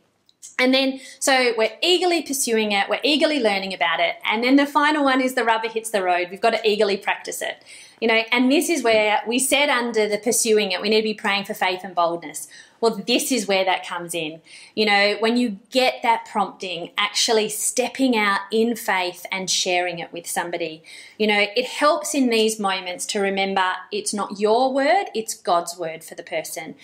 And 0.57 0.73
then, 0.73 0.99
so 1.19 1.53
we're 1.57 1.71
eagerly 1.81 2.21
pursuing 2.21 2.73
it, 2.73 2.89
we're 2.89 2.99
eagerly 3.03 3.41
learning 3.41 3.73
about 3.73 3.99
it. 3.99 4.15
And 4.25 4.43
then 4.43 4.57
the 4.57 4.65
final 4.65 5.03
one 5.03 5.21
is 5.21 5.33
the 5.33 5.43
rubber 5.45 5.69
hits 5.69 5.89
the 5.89 6.03
road. 6.03 6.27
We've 6.29 6.41
got 6.41 6.51
to 6.51 6.69
eagerly 6.69 6.97
practice 6.97 7.41
it. 7.41 7.63
You 8.01 8.07
know, 8.07 8.21
and 8.31 8.51
this 8.51 8.69
is 8.69 8.83
where 8.83 9.21
we 9.27 9.39
said 9.39 9.69
under 9.69 10.07
the 10.07 10.17
pursuing 10.17 10.71
it, 10.71 10.81
we 10.81 10.89
need 10.89 11.01
to 11.01 11.03
be 11.03 11.13
praying 11.13 11.45
for 11.45 11.53
faith 11.53 11.81
and 11.83 11.95
boldness. 11.95 12.47
Well, 12.81 13.01
this 13.05 13.31
is 13.31 13.47
where 13.47 13.65
that 13.65 13.85
comes 13.85 14.13
in. 14.13 14.41
You 14.75 14.85
know, 14.85 15.15
when 15.19 15.37
you 15.37 15.59
get 15.69 15.95
that 16.03 16.25
prompting, 16.25 16.91
actually 16.97 17.49
stepping 17.49 18.15
out 18.15 18.41
in 18.51 18.75
faith 18.75 19.25
and 19.31 19.49
sharing 19.49 19.99
it 19.99 20.13
with 20.13 20.27
somebody, 20.27 20.83
you 21.17 21.27
know, 21.27 21.45
it 21.55 21.65
helps 21.65 22.15
in 22.15 22.29
these 22.29 22.59
moments 22.59 23.05
to 23.07 23.19
remember 23.19 23.73
it's 23.91 24.13
not 24.13 24.39
your 24.39 24.73
word, 24.73 25.05
it's 25.13 25.33
God's 25.33 25.77
word 25.77 26.03
for 26.03 26.15
the 26.15 26.23
person. 26.23 26.75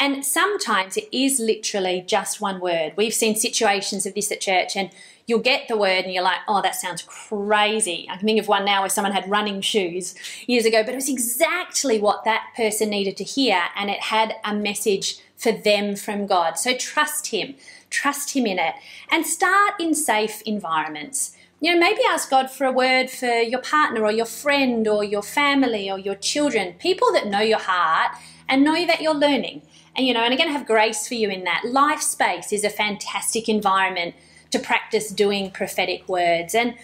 And 0.00 0.24
sometimes 0.24 0.96
it 0.96 1.08
is 1.10 1.40
literally 1.40 2.04
just 2.06 2.40
one 2.40 2.60
word. 2.60 2.92
We've 2.96 3.14
seen 3.14 3.34
situations 3.34 4.06
of 4.06 4.14
this 4.14 4.30
at 4.30 4.40
church, 4.40 4.76
and 4.76 4.90
you'll 5.26 5.40
get 5.40 5.66
the 5.66 5.76
word 5.76 6.04
and 6.04 6.14
you're 6.14 6.22
like, 6.22 6.38
oh, 6.46 6.62
that 6.62 6.76
sounds 6.76 7.02
crazy. 7.02 8.06
I 8.08 8.16
can 8.16 8.24
think 8.24 8.40
of 8.40 8.46
one 8.46 8.64
now 8.64 8.82
where 8.82 8.88
someone 8.88 9.12
had 9.12 9.28
running 9.28 9.60
shoes 9.60 10.14
years 10.46 10.64
ago, 10.64 10.84
but 10.84 10.92
it 10.92 10.96
was 10.96 11.08
exactly 11.08 11.98
what 11.98 12.22
that 12.24 12.46
person 12.56 12.90
needed 12.90 13.16
to 13.16 13.24
hear, 13.24 13.60
and 13.74 13.90
it 13.90 14.00
had 14.02 14.36
a 14.44 14.54
message 14.54 15.18
for 15.38 15.52
them 15.52 15.96
from 15.96 16.26
God. 16.26 16.58
So 16.58 16.76
trust 16.76 17.28
Him, 17.28 17.54
trust 17.88 18.36
Him 18.36 18.46
in 18.46 18.58
it, 18.58 18.74
and 19.10 19.24
start 19.24 19.74
in 19.80 19.94
safe 19.94 20.42
environments. 20.42 21.34
You 21.60 21.72
know, 21.72 21.80
maybe 21.80 22.02
ask 22.08 22.28
God 22.28 22.50
for 22.50 22.66
a 22.66 22.72
word 22.72 23.08
for 23.10 23.26
your 23.26 23.60
partner 23.60 24.04
or 24.04 24.12
your 24.12 24.26
friend 24.26 24.86
or 24.86 25.02
your 25.02 25.22
family 25.22 25.90
or 25.90 25.98
your 25.98 26.14
children, 26.14 26.74
people 26.74 27.12
that 27.12 27.26
know 27.26 27.40
your 27.40 27.58
heart 27.58 28.12
and 28.48 28.62
know 28.62 28.86
that 28.86 29.00
you're 29.00 29.14
learning 29.14 29.62
and 29.98 30.06
you 30.06 30.14
know, 30.14 30.22
and 30.22 30.32
again, 30.32 30.48
have 30.48 30.64
grace 30.64 31.08
for 31.08 31.14
you 31.14 31.28
in 31.28 31.42
that. 31.42 31.64
Life 31.64 32.00
space 32.00 32.52
is 32.52 32.62
a 32.62 32.70
fantastic 32.70 33.48
environment 33.48 34.14
to 34.52 34.60
practice 34.60 35.10
doing 35.10 35.50
prophetic 35.50 36.08
words. 36.08 36.54
And 36.54 36.74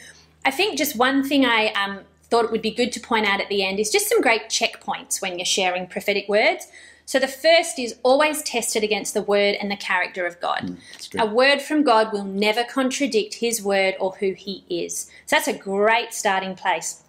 I 0.45 0.51
think 0.51 0.77
just 0.77 0.97
one 0.97 1.23
thing 1.23 1.47
I 1.47 1.69
um, 1.75 2.01
thought 2.25 2.45
it 2.45 2.51
would 2.51 2.61
be 2.61 2.73
good 2.73 2.91
to 2.93 3.01
point 3.01 3.25
out 3.25 3.41
at 3.41 3.49
the 3.49 3.65
end 3.65 3.79
is 3.79 3.89
just 3.89 4.09
some 4.09 4.21
great 4.21 4.49
checkpoints 4.49 5.23
when 5.23 5.39
you're 5.39 5.47
sharing 5.47 5.87
prophetic 5.87 6.29
words. 6.29 6.67
So 7.07 7.19
the 7.19 7.29
first 7.29 7.79
is 7.79 7.97
always 8.03 8.43
tested 8.43 8.83
against 8.83 9.15
the 9.15 9.23
word 9.23 9.57
and 9.61 9.71
the 9.71 9.77
character 9.77 10.27
of 10.27 10.41
God. 10.41 10.61
Mm, 10.63 11.21
a 11.21 11.27
word 11.27 11.61
from 11.61 11.83
God 11.83 12.13
will 12.13 12.25
never 12.25 12.65
contradict 12.65 13.35
his 13.35 13.63
word 13.63 13.95
or 14.01 14.13
who 14.21 14.33
he 14.33 14.65
is. 14.69 15.11
So 15.27 15.37
that's 15.37 15.49
a 15.49 15.59
great 15.59 16.15
starting 16.15 16.57
place. 16.57 17.03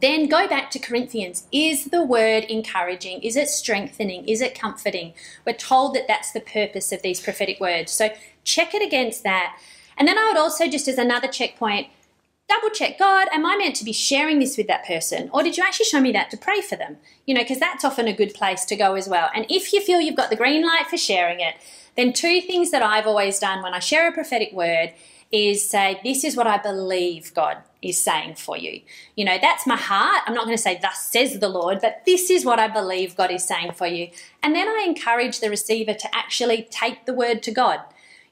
Then 0.00 0.28
go 0.28 0.48
back 0.48 0.70
to 0.72 0.78
Corinthians. 0.78 1.46
Is 1.52 1.86
the 1.86 2.02
word 2.02 2.44
encouraging? 2.44 3.22
Is 3.22 3.36
it 3.36 3.48
strengthening? 3.48 4.26
Is 4.28 4.40
it 4.40 4.58
comforting? 4.58 5.14
We're 5.44 5.54
told 5.54 5.94
that 5.94 6.08
that's 6.08 6.32
the 6.32 6.40
purpose 6.40 6.92
of 6.92 7.02
these 7.02 7.20
prophetic 7.20 7.60
words. 7.60 7.92
So 7.92 8.10
check 8.44 8.74
it 8.74 8.82
against 8.82 9.22
that. 9.24 9.58
And 9.96 10.08
then 10.08 10.18
I 10.18 10.28
would 10.28 10.38
also, 10.38 10.68
just 10.68 10.88
as 10.88 10.98
another 10.98 11.28
checkpoint, 11.28 11.88
double 12.48 12.70
check 12.70 12.98
God, 12.98 13.28
am 13.32 13.46
I 13.46 13.56
meant 13.56 13.76
to 13.76 13.84
be 13.84 13.92
sharing 13.92 14.38
this 14.38 14.56
with 14.56 14.66
that 14.66 14.86
person? 14.86 15.30
Or 15.32 15.42
did 15.42 15.56
you 15.56 15.64
actually 15.64 15.86
show 15.86 16.00
me 16.00 16.12
that 16.12 16.30
to 16.30 16.36
pray 16.36 16.60
for 16.60 16.76
them? 16.76 16.98
You 17.26 17.34
know, 17.34 17.42
because 17.42 17.60
that's 17.60 17.84
often 17.84 18.06
a 18.06 18.12
good 18.12 18.34
place 18.34 18.64
to 18.66 18.76
go 18.76 18.94
as 18.94 19.08
well. 19.08 19.30
And 19.34 19.46
if 19.48 19.72
you 19.72 19.80
feel 19.80 20.00
you've 20.00 20.16
got 20.16 20.30
the 20.30 20.36
green 20.36 20.64
light 20.64 20.86
for 20.88 20.96
sharing 20.96 21.40
it, 21.40 21.56
then 21.96 22.12
two 22.12 22.40
things 22.40 22.70
that 22.70 22.82
I've 22.82 23.06
always 23.06 23.38
done 23.38 23.62
when 23.62 23.74
I 23.74 23.78
share 23.78 24.08
a 24.08 24.12
prophetic 24.12 24.52
word 24.52 24.92
is 25.30 25.68
say, 25.68 26.00
This 26.04 26.24
is 26.24 26.36
what 26.36 26.46
I 26.46 26.58
believe 26.58 27.34
God 27.34 27.58
is 27.82 27.98
saying 27.98 28.36
for 28.36 28.56
you. 28.56 28.80
You 29.16 29.24
know, 29.24 29.38
that's 29.40 29.66
my 29.66 29.76
heart. 29.76 30.22
I'm 30.26 30.34
not 30.34 30.44
going 30.44 30.56
to 30.56 30.62
say, 30.62 30.78
Thus 30.80 30.98
says 30.98 31.38
the 31.38 31.48
Lord, 31.48 31.80
but 31.80 32.02
this 32.06 32.30
is 32.30 32.44
what 32.44 32.58
I 32.58 32.68
believe 32.68 33.16
God 33.16 33.30
is 33.30 33.44
saying 33.44 33.72
for 33.72 33.86
you. 33.86 34.08
And 34.42 34.54
then 34.54 34.68
I 34.68 34.84
encourage 34.86 35.40
the 35.40 35.50
receiver 35.50 35.94
to 35.94 36.16
actually 36.16 36.68
take 36.70 37.06
the 37.06 37.14
word 37.14 37.42
to 37.44 37.52
God. 37.52 37.80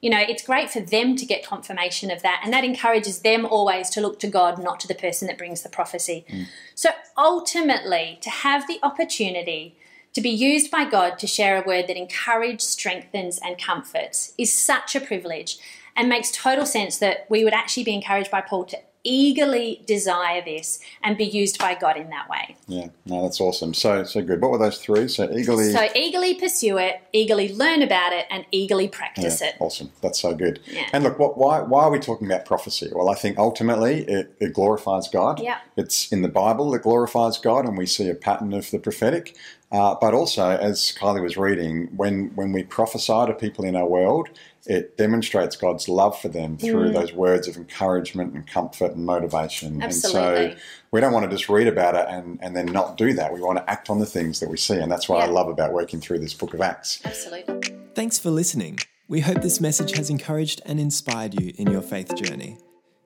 You 0.02 0.10
know, 0.10 0.20
it's 0.20 0.44
great 0.44 0.70
for 0.70 0.80
them 0.80 1.16
to 1.16 1.24
get 1.24 1.46
confirmation 1.46 2.10
of 2.10 2.20
that, 2.22 2.42
and 2.44 2.52
that 2.52 2.64
encourages 2.64 3.20
them 3.20 3.46
always 3.46 3.88
to 3.90 4.02
look 4.02 4.18
to 4.20 4.26
God, 4.28 4.62
not 4.62 4.78
to 4.80 4.88
the 4.88 4.94
person 4.94 5.28
that 5.28 5.38
brings 5.38 5.62
the 5.62 5.70
prophecy. 5.70 6.26
Mm. 6.28 6.46
So 6.74 6.90
ultimately, 7.16 8.18
to 8.20 8.28
have 8.28 8.66
the 8.66 8.78
opportunity 8.82 9.76
to 10.12 10.20
be 10.20 10.28
used 10.28 10.70
by 10.70 10.84
God 10.84 11.18
to 11.20 11.26
share 11.26 11.62
a 11.62 11.66
word 11.66 11.86
that 11.86 11.96
encourages, 11.96 12.68
strengthens, 12.68 13.38
and 13.42 13.58
comforts 13.58 14.34
is 14.36 14.52
such 14.52 14.94
a 14.94 15.00
privilege 15.00 15.58
and 15.96 16.08
makes 16.08 16.30
total 16.30 16.66
sense 16.66 16.98
that 16.98 17.26
we 17.30 17.44
would 17.44 17.54
actually 17.54 17.84
be 17.84 17.94
encouraged 17.94 18.30
by 18.30 18.40
Paul 18.40 18.64
to 18.66 18.78
eagerly 19.04 19.82
desire 19.86 20.42
this 20.44 20.80
and 21.02 21.16
be 21.16 21.24
used 21.24 21.58
by 21.58 21.74
God 21.74 21.96
in 21.96 22.08
that 22.10 22.28
way. 22.28 22.56
Yeah, 22.68 22.88
no, 23.06 23.22
that's 23.22 23.40
awesome. 23.40 23.74
So, 23.74 24.04
so 24.04 24.22
good. 24.22 24.40
What 24.40 24.50
were 24.50 24.58
those 24.58 24.78
three? 24.78 25.08
So 25.08 25.24
eagerly. 25.30 25.72
So 25.72 25.88
eagerly 25.94 26.34
pursue 26.34 26.78
it, 26.78 27.00
eagerly 27.12 27.54
learn 27.54 27.82
about 27.82 28.12
it, 28.12 28.26
and 28.30 28.44
eagerly 28.50 28.88
practice 28.88 29.40
yeah, 29.40 29.48
it. 29.48 29.56
Awesome. 29.58 29.90
That's 30.00 30.20
so 30.20 30.34
good. 30.34 30.60
Yeah. 30.66 30.88
And 30.92 31.04
look, 31.04 31.18
what, 31.18 31.36
why 31.36 31.60
why 31.60 31.84
are 31.84 31.90
we 31.90 31.98
talking 31.98 32.26
about 32.26 32.44
prophecy? 32.44 32.90
Well, 32.92 33.08
I 33.08 33.14
think 33.14 33.38
ultimately 33.38 34.02
it, 34.02 34.34
it 34.40 34.52
glorifies 34.52 35.08
God. 35.08 35.40
Yeah. 35.40 35.58
It's 35.76 36.12
in 36.12 36.22
the 36.22 36.28
Bible 36.28 36.70
that 36.72 36.82
glorifies 36.82 37.38
God, 37.38 37.64
and 37.66 37.76
we 37.76 37.86
see 37.86 38.08
a 38.08 38.14
pattern 38.14 38.52
of 38.52 38.70
the 38.70 38.78
prophetic. 38.78 39.36
Uh, 39.70 39.94
but 39.98 40.12
also, 40.12 40.50
as 40.50 40.94
Kylie 40.98 41.22
was 41.22 41.36
reading, 41.36 41.88
when 41.96 42.30
when 42.34 42.52
we 42.52 42.62
prophesy 42.62 43.26
to 43.26 43.32
people 43.32 43.64
in 43.64 43.74
our 43.74 43.86
world 43.86 44.28
it 44.66 44.96
demonstrates 44.96 45.57
God's 45.57 45.88
love 45.88 46.20
for 46.20 46.29
them 46.29 46.57
through 46.57 46.90
mm. 46.90 46.94
those 46.94 47.12
words 47.12 47.48
of 47.48 47.57
encouragement 47.57 48.35
and 48.35 48.46
comfort 48.46 48.92
and 48.92 49.05
motivation. 49.05 49.83
Absolutely. 49.83 50.44
And 50.44 50.53
so 50.53 50.59
we 50.92 51.01
don't 51.01 51.12
want 51.12 51.29
to 51.29 51.37
just 51.37 51.48
read 51.48 51.66
about 51.66 51.96
it 51.96 52.07
and, 52.09 52.38
and 52.40 52.57
then 52.57 52.66
not 52.66 52.96
do 52.96 53.12
that. 53.14 53.33
We 53.33 53.40
want 53.40 53.59
to 53.59 53.68
act 53.68 53.90
on 53.90 53.98
the 53.98 54.07
things 54.07 54.38
that 54.40 54.48
we 54.48 54.57
see. 54.57 54.77
And 54.77 54.90
that's 54.90 55.09
what 55.09 55.18
yeah. 55.18 55.25
I 55.25 55.29
love 55.29 55.48
about 55.48 55.72
working 55.72 56.01
through 56.01 56.20
this 56.20 56.35
book 56.35 56.55
of 56.55 56.61
Acts. 56.61 57.01
Absolutely. 57.05 57.77
Thanks 57.94 58.18
for 58.18 58.31
listening. 58.31 58.79
We 59.09 59.20
hope 59.20 59.42
this 59.42 59.61
message 59.61 59.96
has 59.96 60.11
encouraged 60.11 60.62
and 60.64 60.79
inspired 60.79 61.40
you 61.40 61.53
in 61.57 61.70
your 61.70 61.83
faith 61.83 62.14
journey. 62.14 62.59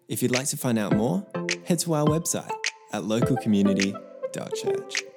If 0.09 0.23
you'd 0.23 0.31
like 0.31 0.47
to 0.49 0.57
find 0.57 0.79
out 0.79 0.95
more, 0.95 1.27
head 1.65 1.81
to 1.81 1.95
our 1.95 2.07
website 2.07 2.53
at 2.93 3.03
localcommunity.church. 3.03 5.16